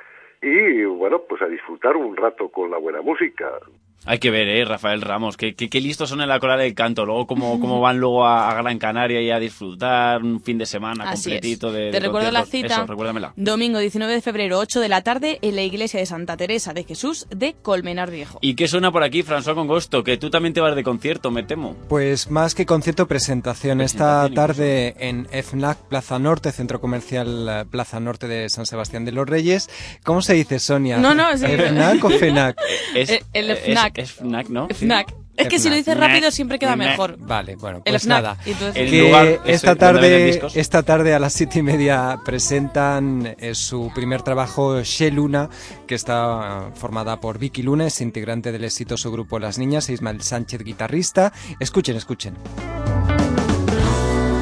[0.41, 3.59] y bueno, pues a disfrutar un rato con la buena música.
[4.07, 4.65] Hay que ver, ¿eh?
[4.65, 7.05] Rafael Ramos, que, que, que listos son en la coral del canto.
[7.05, 10.65] Luego, cómo, cómo van luego a, a Gran Canaria y a disfrutar un fin de
[10.65, 11.35] semana Así es.
[11.35, 12.67] completito de Te de recuerdo la cita.
[12.67, 13.33] Eso, recuérdamela.
[13.35, 16.83] Domingo 19 de febrero, 8 de la tarde, en la iglesia de Santa Teresa de
[16.83, 18.39] Jesús de Colmenar Viejo.
[18.41, 20.03] ¿Y qué suena por aquí, François Congosto?
[20.03, 21.75] Que tú también te vas de concierto, me temo.
[21.89, 23.81] Pues más que concierto, presentación.
[23.81, 29.11] Esta tarde en FNAC Plaza Norte, Centro Comercial eh, Plaza Norte de San Sebastián de
[29.11, 29.69] los Reyes.
[30.03, 30.97] ¿Cómo se dice, Sonia?
[30.97, 31.45] No, no, sí.
[31.45, 32.57] ¿FNAC o FENAC?
[32.95, 33.96] Es, Eh, el es- FNAC.
[33.96, 34.67] Es, FNAC, ¿no?
[34.69, 35.13] FNAC.
[35.37, 36.89] Es que si lo dices rápido siempre queda FNAC.
[36.89, 37.15] mejor.
[37.19, 38.23] Vale, bueno, El pues FNAC.
[38.23, 38.37] nada.
[38.45, 43.53] Entonces- El Que lugar esta tarde, esta tarde a las siete y media presentan eh,
[43.53, 45.49] su primer trabajo, She Luna,
[45.85, 50.21] que está formada por Vicky Luna, es integrante del exitoso grupo Las Niñas, e Ismael
[50.23, 51.31] Sánchez, guitarrista.
[51.59, 52.33] Escuchen, escuchen.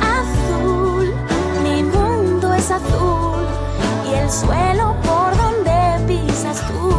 [0.02, 1.14] azul,
[1.64, 3.45] mi mundo es azul
[4.10, 6.94] y el suelo por donde pisas tú.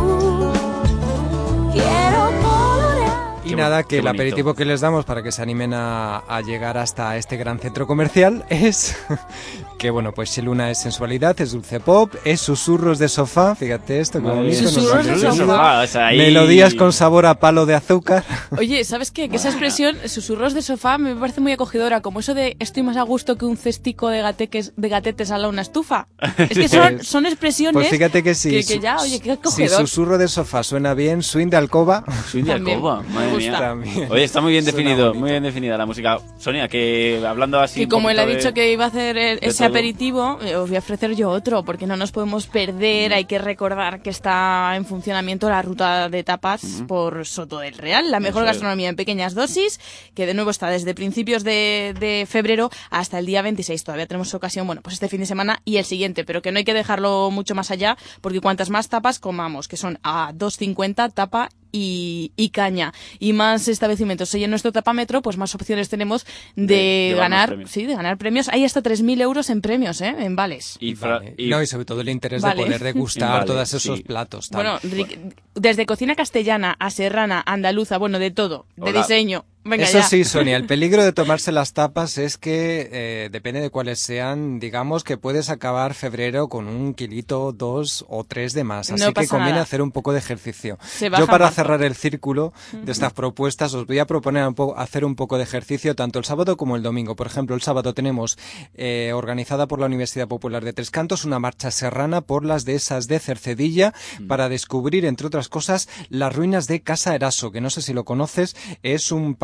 [3.47, 6.77] Y nada, que el aperitivo que les damos para que se animen a, a llegar
[6.79, 8.97] hasta este gran centro comercial es
[9.79, 14.21] que, bueno, pues Sheluna es sensualidad, es dulce pop, es susurros de sofá, fíjate esto,
[14.21, 14.69] qué bonito.
[14.69, 15.83] Susurros de sofá.
[15.83, 18.25] o sea, ahí- Melodías con sabor a palo de azúcar.
[18.59, 19.29] Oye, ¿sabes qué?
[19.29, 22.97] Que esa expresión, susurros de sofá, me parece muy acogedora, como eso de estoy más
[22.97, 26.09] a gusto que un cestico de, gateques, de gatetes al lado de una estufa.
[26.39, 28.51] Es que son, Pues- son expresiones Pues fíjate que sí.
[28.51, 29.81] que, que ya, oye, qué Si acogedor.
[29.81, 32.05] susurro de sofá suena bien, swing de alcoba.
[32.31, 33.59] Swing de alcoba, madre gusta.
[33.59, 34.09] También.
[34.11, 35.21] Oye, está muy bien Suena definido, bonito.
[35.21, 36.19] muy bien definida la música.
[36.39, 37.83] Sonia, que hablando así.
[37.83, 39.69] y como él ha dicho de- que iba a hacer el- ese todo.
[39.69, 43.13] aperitivo, eh, os voy a ofrecer yo otro, porque no nos podemos perder.
[43.15, 48.11] Hay que recordar que está en funcionamiento la ruta de tapas por Soto del Real,
[48.11, 48.57] la mejor Eso es.
[48.57, 49.81] gastronomía en pequeñas dosis,
[50.15, 53.85] que de nuevo está desde principios de, de febrero hasta el día 26.
[53.85, 56.59] Todavía tenemos ocasión, bueno, pues este fin de semana y el siguiente, pero que no
[56.59, 61.11] hay que dejarlo mucho más allá, porque cuantas más tapas comamos, que son a 2.50
[61.13, 66.25] tapa y, y caña, y más establecimientos en nuestro tapámetro, pues más opciones tenemos
[66.55, 67.71] de, ganar, premios.
[67.71, 68.49] sí, de ganar premios.
[68.49, 70.15] Hay hasta 3.000 euros en premios, ¿eh?
[70.19, 70.77] En vales.
[70.81, 71.35] Y, fra- Vale.
[71.37, 72.57] y- No, y sobre todo el interés Vale.
[72.61, 74.03] de poder degustar Vale, todos esos sí.
[74.05, 74.49] platos.
[74.49, 74.63] tal.
[74.81, 75.07] Bueno,
[75.55, 79.01] desde cocina castellana a serrana, andaluza, bueno, de todo, de Hola.
[79.03, 79.45] diseño.
[79.69, 80.05] Venga, Eso ya.
[80.09, 84.59] sí, Sonia, el peligro de tomarse las tapas es que, eh, depende de cuáles sean,
[84.61, 88.91] digamos que puedes acabar febrero con un kilito, dos o tres de más.
[88.91, 89.63] Así No que conviene nada.
[89.63, 90.79] hacer un poco de ejercicio.
[91.01, 91.55] Yo para marzo.
[91.57, 95.37] cerrar el círculo de estas propuestas os voy a proponer un poco, hacer un poco
[95.37, 97.17] de ejercicio tanto el sábado como el domingo.
[97.17, 98.39] Por ejemplo, el sábado tenemos
[98.75, 103.09] eh, organizada por la Universidad Popular de Tres Cantos una marcha serrana por las dehesas
[103.09, 104.27] de Cercedilla Mm.
[104.29, 108.05] para descubrir, entre otras cosas, las ruinas de Casa Eraso, que no sé si lo
[108.05, 109.35] conoces, es un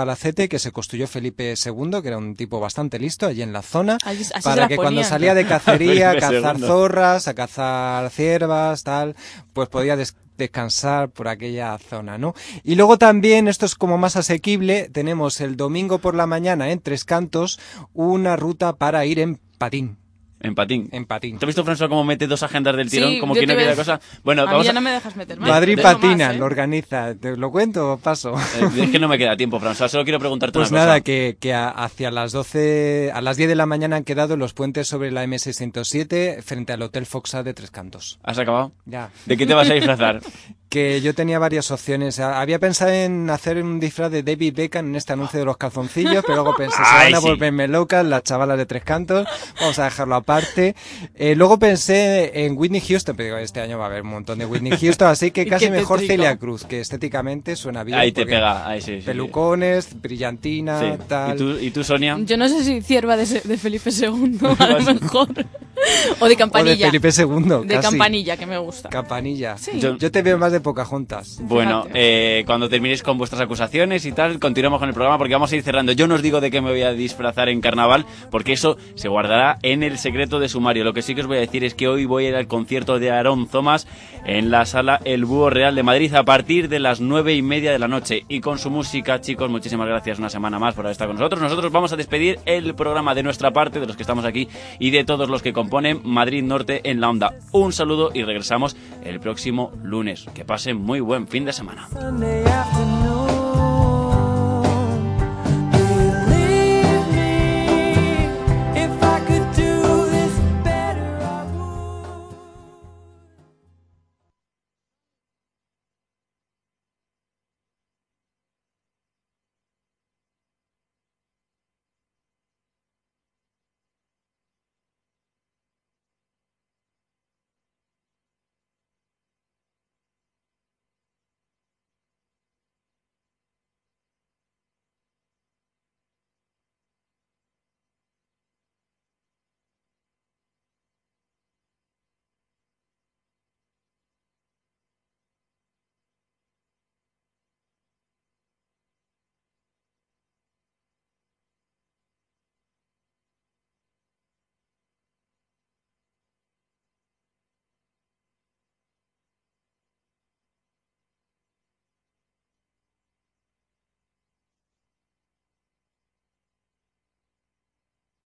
[0.48, 3.98] que se construyó Felipe II, que era un tipo bastante listo allí en la zona,
[4.04, 6.66] Allí- para que cuando salía de cacería, a cazar II.
[6.66, 9.16] zorras, a cazar ciervas, tal,
[9.52, 12.34] pues podía des- descansar por aquella zona, ¿no?
[12.64, 16.80] Y luego también, esto es como más asequible, tenemos el domingo por la mañana en
[16.80, 17.60] Tres Cantos
[17.92, 19.98] una ruta para ir en patín.
[20.44, 20.88] En patín.
[20.92, 21.38] En patín.
[21.38, 23.10] ¿Te has visto, François, cómo mete dos agendas del tirón?
[23.10, 24.00] Sí, como yo que no ves- cosa.
[24.24, 25.48] Bueno, a mí vamos ya a- no me dejas meter más.
[25.48, 26.38] Madrid más, Patina, ¿eh?
[26.38, 27.14] lo organiza.
[27.14, 28.34] ¿Te lo cuento o paso?
[28.36, 29.88] Eh, es que no me queda tiempo, François.
[29.88, 30.86] Solo quiero preguntarte Pues una cosa.
[30.86, 34.36] nada, que, que a- hacia las 12, a las 10 de la mañana han quedado
[34.36, 38.18] los puentes sobre la M607 frente al Hotel Foxa de Tres Cantos.
[38.22, 38.72] ¿Has acabado?
[38.84, 39.10] Ya.
[39.26, 40.20] ¿De qué te vas a disfrazar?
[40.72, 42.18] Que yo tenía varias opciones.
[42.18, 45.58] A- Había pensado en hacer un disfraz de David Beckham en este anuncio de los
[45.58, 47.26] calzoncillos, pero luego pensé, se van a sí.
[47.26, 49.26] volverme locas las chavalas de Tres Cantos,
[49.60, 50.74] vamos a dejarlo aparte.
[51.14, 54.38] Eh, luego pensé en Whitney Houston, pero digo, este año va a haber un montón
[54.38, 56.00] de Whitney Houston, así que casi mejor.
[56.00, 57.98] Celia Cruz, que estéticamente suena bien.
[57.98, 58.66] Ahí te pega.
[58.66, 59.06] Ahí sí, sí, sí.
[59.06, 60.86] Pelucones, brillantina, Sí.
[61.06, 61.34] tal.
[61.34, 62.16] ¿Y tú, ¿Y tú, Sonia?
[62.22, 65.28] Yo no sé si cierva de, de Felipe II, a lo mejor.
[66.20, 66.86] o de O campanilla.
[66.90, 67.66] de Felipe II.
[67.66, 67.88] De casi.
[67.90, 68.88] campanilla, que me gusta.
[68.88, 69.58] Campanilla.
[69.58, 69.72] Sí.
[69.80, 71.40] Yo, yo te veo más de Pocahontas.
[71.42, 75.52] Bueno, eh, cuando terminéis con vuestras acusaciones y tal, continuamos con el programa porque vamos
[75.52, 75.92] a ir cerrando.
[75.92, 79.08] Yo no os digo de qué me voy a disfrazar en carnaval, porque eso se
[79.08, 80.84] guardará en el secreto de sumario.
[80.84, 82.46] Lo que sí que os voy a decir es que hoy voy a ir al
[82.46, 83.86] concierto de Aarón Thomas
[84.24, 87.72] en la sala El Búho Real de Madrid a partir de las nueve y media
[87.72, 88.24] de la noche.
[88.28, 91.42] Y con su música, chicos, muchísimas gracias una semana más por haber estado con nosotros.
[91.42, 94.48] Nosotros vamos a despedir el programa de nuestra parte, de los que estamos aquí
[94.78, 97.34] y de todos los que componen Madrid Norte en la Onda.
[97.52, 100.26] Un saludo y regresamos el próximo lunes.
[100.34, 101.88] Que pasen muy buen fin de semana.